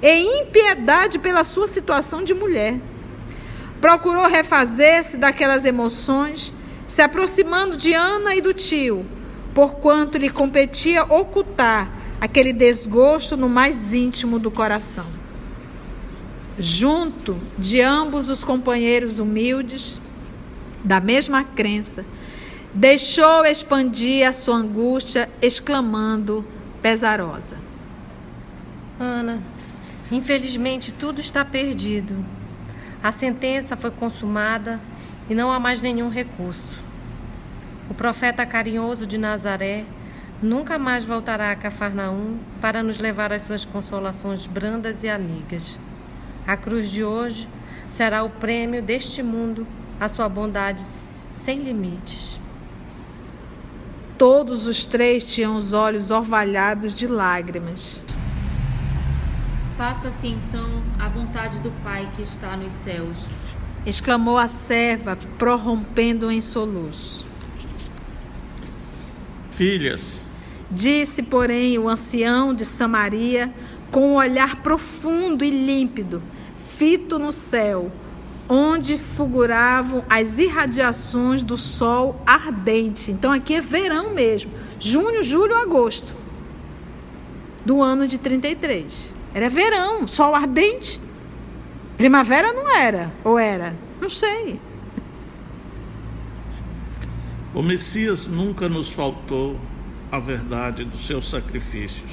e 0.02 0.42
impiedade 0.42 1.18
pela 1.18 1.44
sua 1.44 1.68
situação 1.68 2.22
de 2.22 2.34
mulher. 2.34 2.80
Procurou 3.82 4.28
refazer-se 4.28 5.18
daquelas 5.18 5.66
emoções, 5.66 6.54
se 6.88 7.02
aproximando 7.02 7.78
de 7.78 7.94
Ana 7.94 8.36
e 8.36 8.42
do 8.42 8.54
tio, 8.54 9.06
porquanto 9.58 10.20
lhe 10.20 10.30
competia 10.30 11.04
ocultar 11.06 11.90
aquele 12.22 12.54
desgosto 12.54 13.36
no 13.36 13.50
mais 13.50 13.92
íntimo 13.92 14.38
do 14.38 14.52
coração. 14.52 15.08
Junto 16.60 17.36
de 17.58 17.82
ambos 17.82 18.30
os 18.30 18.44
companheiros 18.44 19.18
humildes, 19.18 20.00
da 20.84 21.00
mesma 21.00 21.44
crença, 21.44 22.06
deixou 22.72 23.48
expandir 23.48 24.28
a 24.28 24.32
sua 24.32 24.58
angústia, 24.58 25.28
exclamando, 25.42 26.46
pesarosa: 26.80 27.58
Ana, 29.00 29.42
Infelizmente, 30.12 30.94
tudo 30.94 31.20
está 31.20 31.44
perdido. 31.44 32.24
A 33.02 33.12
sentença 33.12 33.76
foi 33.76 33.90
consumada 33.90 34.80
e 35.28 35.34
não 35.34 35.52
há 35.52 35.60
mais 35.60 35.82
nenhum 35.82 36.10
recurso. 36.10 36.87
O 37.90 37.94
profeta 37.94 38.46
carinhoso 38.46 39.08
de 39.08 39.18
Nazaré 39.18 39.86
nunca 40.42 40.78
mais 40.78 41.06
voltará 41.06 41.52
a 41.52 41.56
Cafarnaum 41.56 42.38
para 42.62 42.84
nos 42.84 43.00
levar 43.00 43.32
às 43.32 43.44
suas 43.44 43.64
consolações 43.64 44.46
brandas 44.46 45.04
e 45.04 45.10
amigas. 45.10 45.80
A 46.46 46.56
cruz 46.58 46.90
de 46.90 47.04
hoje 47.04 47.48
será 47.90 48.24
o 48.24 48.30
prêmio 48.30 48.82
deste 48.82 49.24
mundo 49.24 49.66
à 50.00 50.08
sua 50.08 50.28
bondade 50.28 50.82
sem 50.82 51.60
limites. 51.60 52.40
Todos 54.18 54.66
os 54.66 54.86
três 54.86 55.32
tinham 55.32 55.56
os 55.56 55.74
olhos 55.74 56.10
orvalhados 56.10 56.94
de 56.94 57.08
lágrimas. 57.08 58.02
Faça-se 59.78 60.28
então 60.28 60.82
a 61.00 61.08
vontade 61.08 61.60
do 61.60 61.70
Pai 61.84 62.10
que 62.16 62.24
está 62.24 62.58
nos 62.58 62.74
céus. 62.74 63.20
Exclamou 63.86 64.38
a 64.38 64.48
serva, 64.48 65.16
prorrompendo 65.38 66.32
em 66.32 66.42
soluço. 66.42 67.27
Filhas. 69.58 70.22
Disse, 70.70 71.24
porém, 71.24 71.80
o 71.80 71.90
ancião 71.90 72.54
de 72.54 72.64
Samaria, 72.64 73.52
com 73.90 74.12
um 74.12 74.16
olhar 74.18 74.62
profundo 74.62 75.44
e 75.44 75.50
límpido, 75.50 76.22
fito 76.56 77.18
no 77.18 77.32
céu, 77.32 77.92
onde 78.48 79.00
fulguravam 79.00 80.06
as 80.08 80.38
irradiações 80.38 81.42
do 81.42 81.58
sol 81.58 82.22
ardente. 82.24 83.12
Então 83.12 83.32
aqui 83.32 83.56
é 83.56 83.62
verão 83.62 84.12
mesmo, 84.12 84.52
junho, 84.80 85.24
julho, 85.24 85.56
agosto 85.56 86.16
do 87.66 87.82
ano 87.82 88.08
de 88.08 88.20
33. 88.20 89.16
Era 89.34 89.50
verão, 89.50 90.06
sol 90.06 90.36
ardente. 90.36 91.02
Primavera 91.98 92.54
não 92.54 92.70
era, 92.70 93.12
ou 93.24 93.40
era? 93.40 93.76
Não 94.00 94.08
sei. 94.08 94.62
O 97.58 97.64
Messias 97.64 98.28
nunca 98.28 98.70
nos 98.70 98.92
faltou 98.92 99.60
a 100.12 100.20
verdade 100.20 100.86
dos 100.86 101.08
seus 101.08 101.28
sacrifícios, 101.28 102.12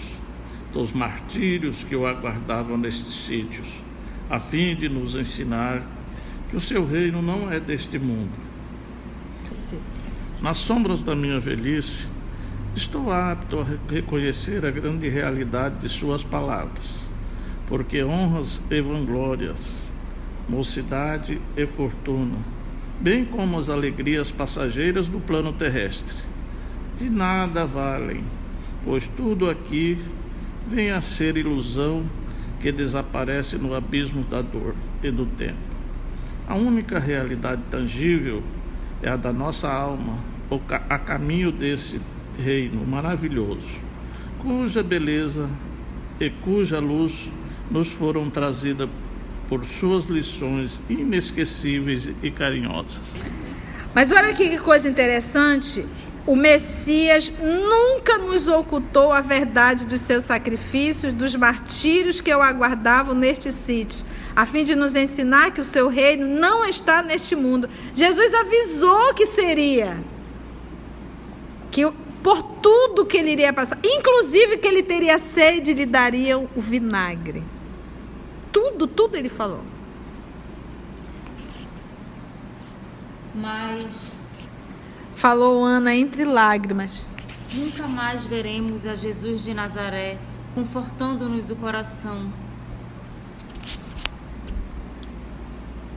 dos 0.73 0.91
martírios 0.95 1.85
que 1.85 1.95
o 1.95 2.07
aguardavam 2.07 2.79
nestes 2.79 3.13
sítios, 3.27 3.69
a 4.31 4.41
fim 4.41 4.75
de 4.75 4.89
nos 4.89 5.15
ensinar 5.15 5.83
que 6.49 6.57
o 6.57 6.61
seu 6.61 6.87
reino 6.87 7.21
não 7.21 7.53
é 7.53 7.61
deste 7.61 7.99
mundo. 7.99 8.33
Sim. 9.53 9.81
Nas 10.41 10.57
sombras 10.57 11.03
da 11.03 11.15
minha 11.15 11.39
velhice, 11.39 12.07
estou 12.75 13.13
apto 13.13 13.61
a 13.61 13.67
reconhecer 13.93 14.65
a 14.65 14.71
grande 14.71 15.11
realidade 15.11 15.81
de 15.81 15.91
suas 15.91 16.25
palavras 16.25 17.05
porque 17.67 18.03
honras 18.03 18.63
e 18.71 18.81
vanglórias, 18.81 19.75
mocidade 20.49 21.41
e 21.55 21.67
fortuna, 21.67 22.39
bem 23.01 23.25
como 23.25 23.59
as 23.59 23.69
alegrias 23.69 24.31
passageiras 24.31 25.09
do 25.09 25.21
plano 25.21 25.53
terrestre, 25.53 26.15
de 26.99 27.11
nada 27.11 27.67
valem, 27.67 28.25
pois 28.85 29.09
tudo 29.09 29.51
aqui 29.51 29.99
vem 30.67 30.91
a 30.91 31.01
ser 31.01 31.37
ilusão 31.37 32.05
que 32.61 32.73
desaparece 32.73 33.57
no 33.57 33.75
abismo 33.75 34.25
da 34.25 34.41
dor 34.41 34.75
e 35.03 35.11
do 35.11 35.27
tempo. 35.27 35.75
A 36.47 36.55
única 36.55 36.99
realidade 36.99 37.63
tangível 37.71 38.43
é 39.03 39.09
a 39.09 39.17
da 39.17 39.33
nossa 39.33 39.71
alma, 39.71 40.19
a 40.89 40.99
caminho 40.99 41.51
desse 41.51 42.01
reino 42.39 42.87
maravilhoso, 42.87 43.81
cuja 44.39 44.83
beleza 44.83 45.49
e 46.21 46.31
cuja 46.31 46.79
luz 46.81 47.31
nos 47.71 47.89
foram 47.89 48.31
trazidas 48.31 48.89
por 49.49 49.65
suas 49.65 50.05
lições 50.05 50.81
inesquecíveis 50.89 52.09
e 52.23 52.31
carinhosas. 52.31 53.03
Mas 53.95 54.11
olha 54.11 54.29
aqui 54.29 54.49
que 54.49 54.59
coisa 54.59 54.89
interessante. 54.89 55.87
O 56.27 56.35
Messias 56.35 57.31
nunca 57.39 58.17
nos 58.17 58.49
ocultou 58.49 59.13
a 59.13 59.21
verdade 59.21 59.87
dos 59.87 60.01
seus 60.01 60.25
sacrifícios, 60.25 61.13
dos 61.13 61.37
martírios 61.37 62.21
que 62.21 62.35
o 62.35 62.41
aguardavam 62.41 63.15
neste 63.15 63.53
sítio, 63.53 64.07
a 64.35 64.47
fim 64.47 64.65
de 64.65 64.75
nos 64.75 64.97
ensinar 64.97 65.53
que 65.53 65.61
o 65.61 65.65
seu 65.65 65.87
reino 65.87 66.27
não 66.27 66.65
está 66.65 67.03
neste 67.03 67.37
mundo. 67.37 67.69
Jesus 67.93 68.33
avisou 68.33 69.13
que 69.13 69.27
seria. 69.27 70.03
Que 71.71 71.93
por 72.23 72.43
tudo 72.43 73.05
que 73.05 73.19
ele 73.19 73.33
iria 73.33 73.53
passar, 73.53 73.79
inclusive 73.85 74.57
que 74.57 74.67
ele 74.67 74.83
teria 74.83 75.19
sede, 75.19 75.75
lhe 75.75 75.85
dariam 75.85 76.49
o 76.57 76.61
vinagre. 76.61 77.45
Tudo, 78.55 78.87
tudo 78.87 79.17
ele 79.17 79.29
falou. 79.29 79.65
Mas 83.35 84.07
Falou 85.17 85.65
Ana 85.65 85.95
entre 85.95 86.25
lágrimas. 86.25 87.05
nunca 87.53 87.89
mais 87.89 88.25
veremos 88.25 88.87
a 88.87 88.95
Jesus 88.95 89.43
de 89.43 89.53
Nazaré 89.53 90.19
confortando-nos 90.55 91.51
o 91.51 91.57
coração. 91.57 92.33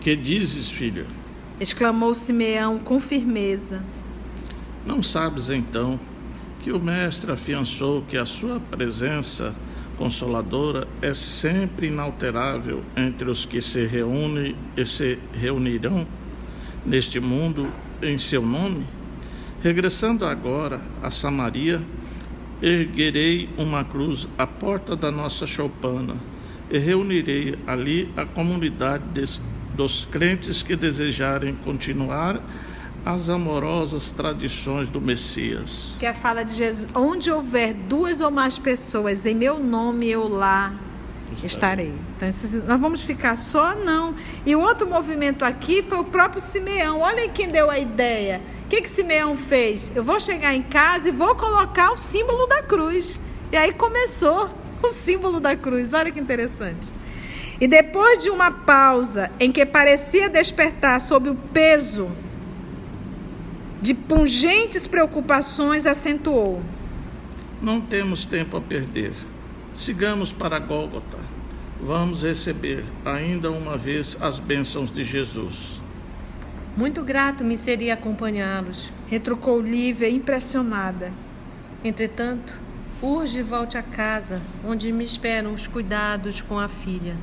Que 0.02 0.16
dizes, 0.16 0.70
filha? 0.70 1.06
Exclamou 1.60 2.14
Simeão 2.14 2.80
com 2.80 3.00
firmeza. 3.00 3.84
Não 4.86 5.04
sabes 5.04 5.50
então 5.50 6.00
que 6.64 6.72
o 6.72 6.80
Mestre 6.80 7.32
afiançou 7.32 8.04
que 8.04 8.18
a 8.18 8.26
sua 8.26 8.60
presença 8.60 9.54
consoladora 9.98 10.88
é 11.02 11.14
sempre 11.14 11.88
inalterável 11.88 12.84
entre 12.96 13.30
os 13.30 13.46
que 13.46 13.60
se 13.60 13.86
reúnem 13.86 14.56
e 14.76 14.86
se 14.86 15.18
reunirão 15.34 16.08
neste 16.86 17.20
mundo 17.20 17.70
em 18.02 18.18
seu 18.18 18.42
nome? 18.42 18.86
Regressando 19.62 20.26
agora 20.26 20.80
a 21.02 21.10
Samaria, 21.10 21.82
erguerei 22.62 23.50
uma 23.58 23.84
cruz 23.84 24.28
à 24.38 24.46
porta 24.46 24.96
da 24.96 25.12
nossa 25.12 25.48
choupana 25.48 26.16
e 26.70 26.78
reunirei 26.78 27.58
ali 27.66 28.10
a 28.16 28.26
comunidade 28.26 29.04
des, 29.14 29.42
dos 29.76 30.06
crentes 30.06 30.62
que 30.62 30.76
desejarem 30.76 31.56
continuar 31.56 32.42
as 33.08 33.30
amorosas 33.30 34.12
tradições 34.12 34.90
do 34.90 35.00
Messias. 35.00 35.96
Que 35.98 36.06
a 36.06 36.14
fala 36.14 36.44
de 36.44 36.54
Jesus, 36.54 36.90
onde 36.94 37.32
houver 37.32 37.74
duas 37.74 38.20
ou 38.20 38.30
mais 38.30 38.60
pessoas 38.60 39.26
em 39.26 39.34
meu 39.34 39.60
nome, 39.60 40.10
eu 40.10 40.28
lá 40.28 40.74
estarei. 41.42 41.94
Então, 42.18 42.28
nós 42.68 42.82
vamos 42.82 43.04
ficar 43.04 43.38
só, 43.38 43.74
não. 43.76 44.14
E 44.46 44.54
o 44.58 44.60
outro 44.60 44.86
movimento 44.86 45.46
aqui 45.46 45.82
foi 45.82 46.00
o 46.00 46.04
próprio 46.04 46.42
Simeão. 46.42 47.00
Olha 47.00 47.22
aí 47.22 47.30
quem 47.30 47.48
deu 47.48 47.70
a 47.70 47.80
ideia. 47.80 48.42
O 48.66 48.68
que, 48.68 48.82
que 48.82 48.90
Simeão 48.90 49.38
fez? 49.38 49.90
Eu 49.96 50.04
vou 50.04 50.20
chegar 50.20 50.54
em 50.54 50.62
casa 50.62 51.08
e 51.08 51.12
vou 51.12 51.34
colocar 51.34 51.92
o 51.92 51.96
símbolo 51.96 52.46
da 52.46 52.62
cruz. 52.62 53.22
E 53.54 53.56
aí 53.56 53.72
começou 53.72 54.50
o 54.84 54.92
símbolo 54.92 55.40
da 55.40 55.56
cruz. 55.56 55.94
Olha 55.94 56.12
que 56.12 56.20
interessante. 56.20 56.90
E 57.62 57.70
depois 57.70 58.22
de 58.22 58.30
uma 58.30 58.52
pausa 58.52 59.32
em 59.40 59.50
que 59.50 59.66
parecia 59.66 60.28
despertar 60.28 61.00
sob 61.00 61.30
o 61.30 61.36
peso 61.36 62.12
de 63.82 63.94
pungentes 63.94 64.88
preocupações, 64.88 65.86
acentuou. 65.86 66.62
Não 67.62 67.80
temos 67.82 68.26
tempo 68.26 68.58
a 68.58 68.62
perder. 68.62 69.14
Sigamos 69.74 70.32
para 70.32 70.60
Gólgota. 70.60 71.18
Vamos 71.82 72.24
receber 72.24 72.84
ainda 73.06 73.52
uma 73.52 73.78
vez 73.78 74.18
as 74.20 74.40
bênçãos 74.40 74.92
de 74.92 75.04
Jesus. 75.04 75.80
Muito 76.76 77.04
grato 77.04 77.44
me 77.44 77.58
seria 77.58 77.94
acompanhá-los. 77.94 78.92
Retrucou 79.08 79.62
Lívia, 79.62 80.10
impressionada. 80.10 81.12
Entretanto, 81.84 82.54
urge 83.02 83.42
volte 83.42 83.78
a 83.78 83.84
casa, 83.84 84.42
onde 84.66 84.92
me 84.92 85.04
esperam 85.04 85.54
os 85.54 85.68
cuidados 85.68 86.42
com 86.42 86.60
a 86.60 86.68
filha. 86.68 87.16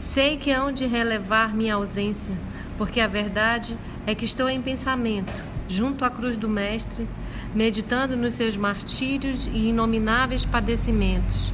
Sei 0.00 0.36
que 0.36 0.50
hão 0.50 0.70
de 0.70 0.86
relevar 0.86 1.54
minha 1.54 1.74
ausência, 1.74 2.34
porque 2.76 3.00
a 3.00 3.06
verdade 3.06 3.76
é 4.06 4.14
que 4.14 4.24
estou 4.24 4.48
em 4.48 4.60
pensamento, 4.62 5.32
junto 5.68 6.04
à 6.04 6.10
cruz 6.10 6.36
do 6.36 6.48
Mestre, 6.48 7.06
meditando 7.54 8.16
nos 8.16 8.34
seus 8.34 8.56
martírios 8.56 9.46
e 9.48 9.68
inomináveis 9.68 10.44
padecimentos. 10.44 11.52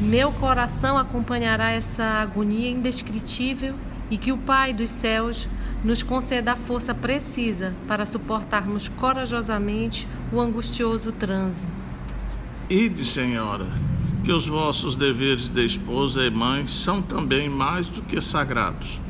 Meu 0.00 0.32
coração 0.32 0.96
acompanhará 0.96 1.70
essa 1.70 2.04
agonia 2.04 2.70
indescritível 2.70 3.74
e 4.10 4.16
que 4.16 4.32
o 4.32 4.38
Pai 4.38 4.72
dos 4.72 4.90
céus 4.90 5.46
nos 5.84 6.02
conceda 6.02 6.52
a 6.52 6.56
força 6.56 6.94
precisa 6.94 7.74
para 7.86 8.06
suportarmos 8.06 8.88
corajosamente 8.88 10.08
o 10.32 10.40
angustioso 10.40 11.12
transe. 11.12 11.66
Ide, 12.68 13.04
Senhora, 13.04 13.66
que 14.24 14.32
os 14.32 14.46
vossos 14.46 14.96
deveres 14.96 15.48
de 15.48 15.64
esposa 15.64 16.24
e 16.24 16.30
mãe 16.30 16.66
são 16.66 17.02
também 17.02 17.48
mais 17.48 17.88
do 17.88 18.02
que 18.02 18.20
sagrados. 18.20 19.00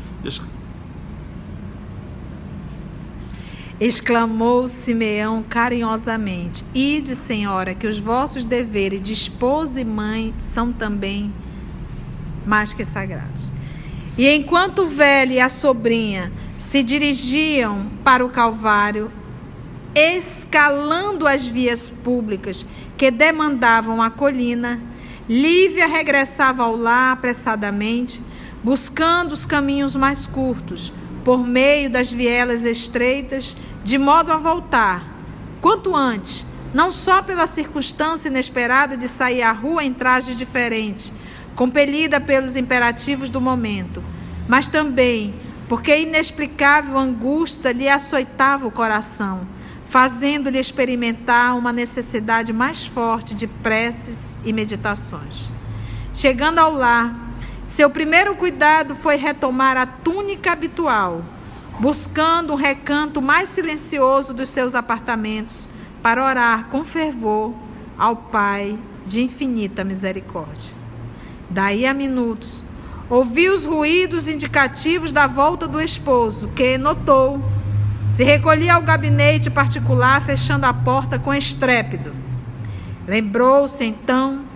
Exclamou 3.80 4.68
Simeão 4.68 5.42
carinhosamente: 5.42 6.62
Ide, 6.74 7.16
senhora, 7.16 7.74
que 7.74 7.86
os 7.86 7.98
vossos 7.98 8.44
deveres 8.44 9.00
de 9.00 9.14
esposa 9.14 9.80
e 9.80 9.84
mãe 9.84 10.34
são 10.36 10.70
também 10.70 11.32
mais 12.44 12.74
que 12.74 12.84
sagrados. 12.84 13.50
E 14.18 14.28
enquanto 14.28 14.80
o 14.80 14.88
velho 14.88 15.32
e 15.32 15.40
a 15.40 15.48
sobrinha 15.48 16.30
se 16.58 16.82
dirigiam 16.82 17.86
para 18.04 18.22
o 18.22 18.28
Calvário, 18.28 19.10
escalando 19.94 21.26
as 21.26 21.46
vias 21.46 21.88
públicas 21.88 22.66
que 22.98 23.10
demandavam 23.10 24.02
a 24.02 24.10
colina, 24.10 24.78
Lívia 25.26 25.86
regressava 25.86 26.64
ao 26.64 26.76
lar 26.76 27.12
apressadamente, 27.12 28.22
buscando 28.62 29.32
os 29.32 29.46
caminhos 29.46 29.96
mais 29.96 30.26
curtos, 30.26 30.92
por 31.24 31.46
meio 31.46 31.90
das 31.90 32.10
vielas 32.10 32.64
estreitas, 32.64 33.56
de 33.84 33.98
modo 33.98 34.32
a 34.32 34.36
voltar, 34.36 35.04
quanto 35.60 35.94
antes, 35.94 36.46
não 36.72 36.90
só 36.90 37.22
pela 37.22 37.46
circunstância 37.46 38.28
inesperada 38.28 38.96
de 38.96 39.08
sair 39.08 39.42
à 39.42 39.52
rua 39.52 39.84
em 39.84 39.92
trajes 39.92 40.36
diferentes, 40.36 41.12
compelida 41.54 42.20
pelos 42.20 42.56
imperativos 42.56 43.28
do 43.28 43.40
momento, 43.40 44.02
mas 44.48 44.68
também 44.68 45.34
porque 45.68 45.96
inexplicável 45.96 46.98
angústia 46.98 47.70
lhe 47.70 47.88
açoitava 47.88 48.66
o 48.66 48.72
coração, 48.72 49.46
fazendo-lhe 49.84 50.58
experimentar 50.58 51.56
uma 51.56 51.72
necessidade 51.72 52.52
mais 52.52 52.86
forte 52.86 53.36
de 53.36 53.46
preces 53.46 54.36
e 54.44 54.52
meditações. 54.52 55.48
Chegando 56.12 56.58
ao 56.58 56.72
lar, 56.72 57.29
seu 57.70 57.88
primeiro 57.88 58.34
cuidado 58.34 58.96
foi 58.96 59.14
retomar 59.14 59.76
a 59.76 59.86
túnica 59.86 60.50
habitual, 60.50 61.22
buscando 61.78 62.52
um 62.52 62.56
recanto 62.56 63.22
mais 63.22 63.48
silencioso 63.48 64.34
dos 64.34 64.48
seus 64.48 64.74
apartamentos 64.74 65.68
para 66.02 66.24
orar 66.24 66.64
com 66.64 66.84
fervor 66.84 67.54
ao 67.96 68.16
Pai 68.16 68.76
de 69.06 69.22
infinita 69.22 69.84
misericórdia. 69.84 70.74
Daí 71.48 71.86
a 71.86 71.94
minutos, 71.94 72.66
ouviu 73.08 73.54
os 73.54 73.64
ruídos 73.64 74.26
indicativos 74.26 75.12
da 75.12 75.28
volta 75.28 75.68
do 75.68 75.80
esposo, 75.80 76.48
que 76.48 76.76
notou. 76.76 77.40
Se 78.08 78.24
recolhia 78.24 78.74
ao 78.74 78.82
gabinete 78.82 79.48
particular, 79.48 80.20
fechando 80.20 80.66
a 80.66 80.74
porta 80.74 81.20
com 81.20 81.32
estrépito. 81.32 82.12
Lembrou-se 83.06 83.84
então 83.84 84.49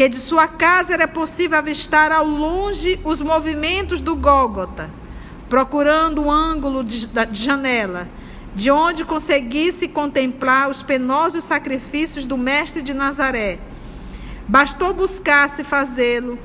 que 0.00 0.08
de 0.08 0.16
sua 0.16 0.48
casa 0.48 0.94
era 0.94 1.06
possível 1.06 1.58
avistar 1.58 2.10
ao 2.10 2.24
longe 2.24 2.98
os 3.04 3.20
movimentos 3.20 4.00
do 4.00 4.16
Gólgota, 4.16 4.90
procurando 5.46 6.22
um 6.22 6.30
ângulo 6.30 6.82
de, 6.82 7.06
de 7.06 7.38
janela, 7.38 8.08
de 8.54 8.70
onde 8.70 9.04
conseguisse 9.04 9.86
contemplar 9.88 10.70
os 10.70 10.82
penosos 10.82 11.44
sacrifícios 11.44 12.24
do 12.24 12.38
Mestre 12.38 12.80
de 12.80 12.94
Nazaré. 12.94 13.58
Bastou 14.48 14.94
buscar-se 14.94 15.62
fazê-lo 15.62 16.38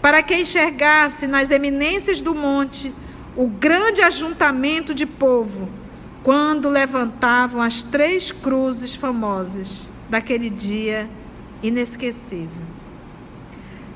para 0.00 0.22
que 0.22 0.36
enxergasse 0.36 1.26
nas 1.26 1.50
eminências 1.50 2.20
do 2.20 2.32
monte 2.32 2.94
o 3.34 3.48
grande 3.48 4.00
ajuntamento 4.00 4.94
de 4.94 5.06
povo, 5.06 5.68
quando 6.22 6.68
levantavam 6.68 7.62
as 7.62 7.82
três 7.82 8.30
cruzes 8.30 8.94
famosas 8.94 9.90
daquele 10.08 10.48
dia 10.48 11.10
inesquecível. 11.64 12.71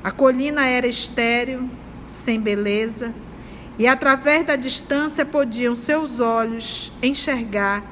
A 0.07 0.11
colina 0.11 0.65
era 0.65 0.87
estéril, 0.87 1.69
sem 2.07 2.39
beleza, 2.39 3.13
e 3.77 3.85
através 3.85 4.45
da 4.45 4.55
distância 4.55 5.25
podiam 5.25 5.75
seus 5.75 6.21
olhos 6.21 6.93
enxergar 7.03 7.83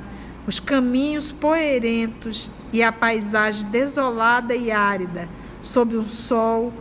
os 0.48 0.58
caminhos 0.58 1.34
poerentos 1.34 2.50
e 2.72 2.82
a 2.82 2.90
paisagem 2.90 3.70
desolada 3.70 4.56
e 4.56 4.72
árida 4.72 5.28
sob 5.62 5.98
um 5.98 6.06
sol 6.06 6.72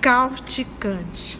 causticante. 0.00 1.38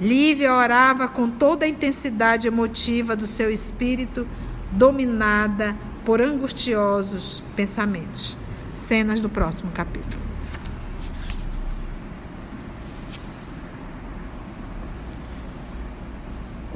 Lívia 0.00 0.54
orava 0.54 1.08
com 1.08 1.28
toda 1.28 1.66
a 1.66 1.68
intensidade 1.68 2.48
emotiva 2.48 3.14
do 3.14 3.26
seu 3.26 3.50
espírito, 3.50 4.26
dominada 4.70 5.76
por 6.02 6.22
angustiosos 6.22 7.44
pensamentos. 7.54 8.38
Cenas 8.74 9.20
do 9.20 9.28
próximo 9.28 9.70
capítulo. 9.70 10.31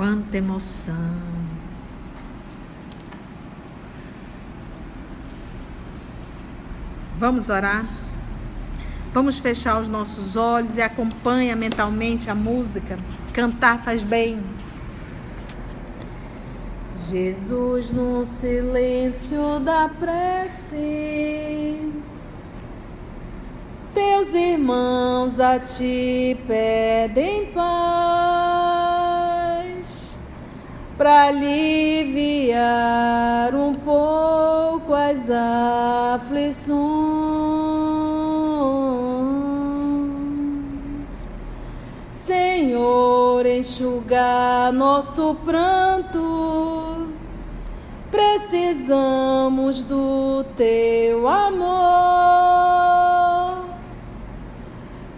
Quanta 0.06 0.36
emoção. 0.36 1.16
Vamos 7.18 7.48
orar? 7.48 7.84
Vamos 9.12 9.40
fechar 9.40 9.80
os 9.80 9.88
nossos 9.88 10.36
olhos 10.36 10.76
e 10.76 10.80
acompanha 10.80 11.56
mentalmente 11.56 12.30
a 12.30 12.36
música. 12.36 12.96
Cantar 13.32 13.80
faz 13.80 14.04
bem. 14.04 14.40
Jesus 16.94 17.90
no 17.90 18.24
silêncio 18.24 19.58
da 19.58 19.88
prece. 19.88 21.80
Teus 23.92 24.32
irmãos 24.32 25.40
a 25.40 25.58
ti 25.58 26.38
pedem 26.46 27.46
paz 27.46 28.85
para 30.96 31.24
aliviar 31.28 32.56
um 33.54 33.74
pouco 33.74 34.94
as 34.94 35.28
aflições. 35.30 36.76
Senhor, 42.12 43.44
enxugar 43.46 44.72
nosso 44.72 45.36
pranto. 45.44 47.06
Precisamos 48.10 49.84
do 49.84 50.44
teu 50.56 51.28
amor 51.28 52.06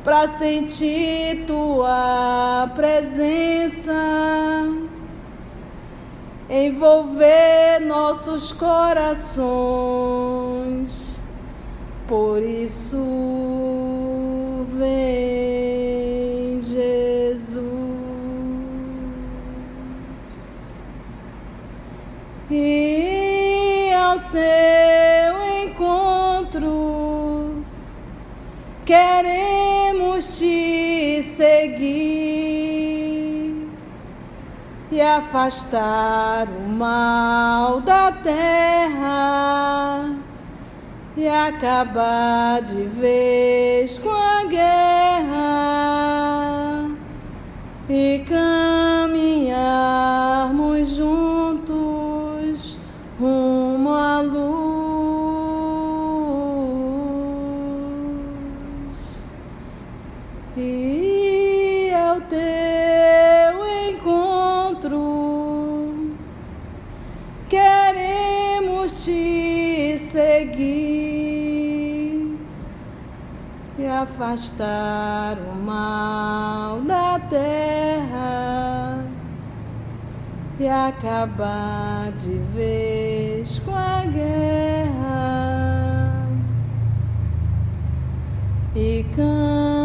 para 0.08 0.26
sentir 0.38 1.44
tua 1.46 2.70
presença, 2.74 3.92
envolver 6.48 7.80
nossos 7.80 8.52
corações. 8.52 9.48
Por 12.06 12.42
isso, 12.42 13.04
vem 14.72 16.62
Jesus. 16.62 17.68
E 22.50 23.92
ao 23.92 24.18
seu 24.18 24.40
encontro, 25.66 27.62
queremos 28.86 30.38
te 30.38 30.67
e 34.98 35.00
afastar 35.00 36.48
o 36.48 36.68
mal 36.68 37.80
da 37.82 38.10
terra 38.10 40.10
e 41.16 41.28
acabar 41.28 42.60
de 42.62 42.82
vez 42.86 43.96
com 43.98 44.10
a 44.10 44.44
guerra 44.46 45.78
e 47.88 48.24
caminharmos 48.28 50.17
afastar 74.02 75.38
o 75.38 75.54
mal 75.56 76.80
da 76.82 77.18
terra 77.28 79.04
e 80.60 80.68
acabar 80.68 82.12
de 82.12 82.34
vez 82.54 83.58
com 83.60 83.74
a 83.74 84.02
guerra. 84.04 85.48
E 88.74 89.04
caminharmos 89.16 89.77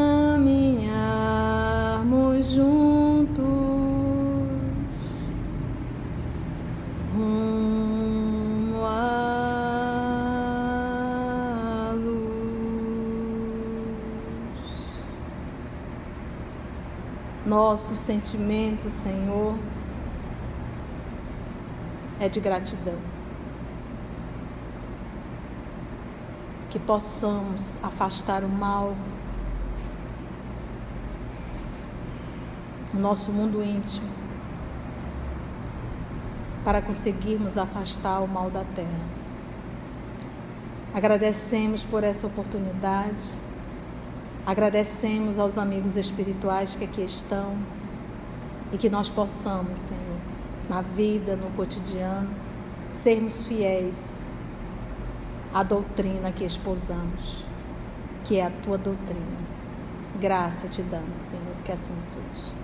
Nosso 17.53 17.95
sentimento, 17.95 18.89
Senhor, 18.89 19.55
é 22.19 22.27
de 22.27 22.39
gratidão. 22.39 22.97
Que 26.71 26.79
possamos 26.79 27.77
afastar 27.83 28.43
o 28.43 28.49
mal 28.49 28.95
no 32.91 32.99
nosso 32.99 33.31
mundo 33.31 33.63
íntimo 33.63 34.09
para 36.65 36.81
conseguirmos 36.81 37.55
afastar 37.55 38.19
o 38.21 38.27
mal 38.27 38.49
da 38.49 38.63
terra. 38.63 39.05
Agradecemos 40.91 41.85
por 41.85 42.03
essa 42.03 42.25
oportunidade, 42.25 43.29
agradecemos 44.45 45.39
aos 45.39 45.57
amigos 45.57 45.95
espirituais 45.95 46.75
que 46.75 46.83
aqui 46.83 47.01
estão 47.01 47.57
e 48.71 48.77
que 48.77 48.89
nós 48.89 49.09
possamos, 49.09 49.79
Senhor, 49.79 50.19
na 50.69 50.81
vida, 50.81 51.35
no 51.35 51.49
cotidiano, 51.51 52.29
sermos 52.91 53.43
fiéis 53.43 54.19
à 55.53 55.63
doutrina 55.63 56.31
que 56.31 56.43
esposamos, 56.43 57.45
que 58.23 58.37
é 58.37 58.45
a 58.45 58.49
tua 58.49 58.77
doutrina. 58.77 59.43
Graça 60.19 60.67
te 60.67 60.81
damos, 60.81 61.21
Senhor, 61.21 61.55
que 61.63 61.71
assim 61.71 61.95
seja. 61.99 62.62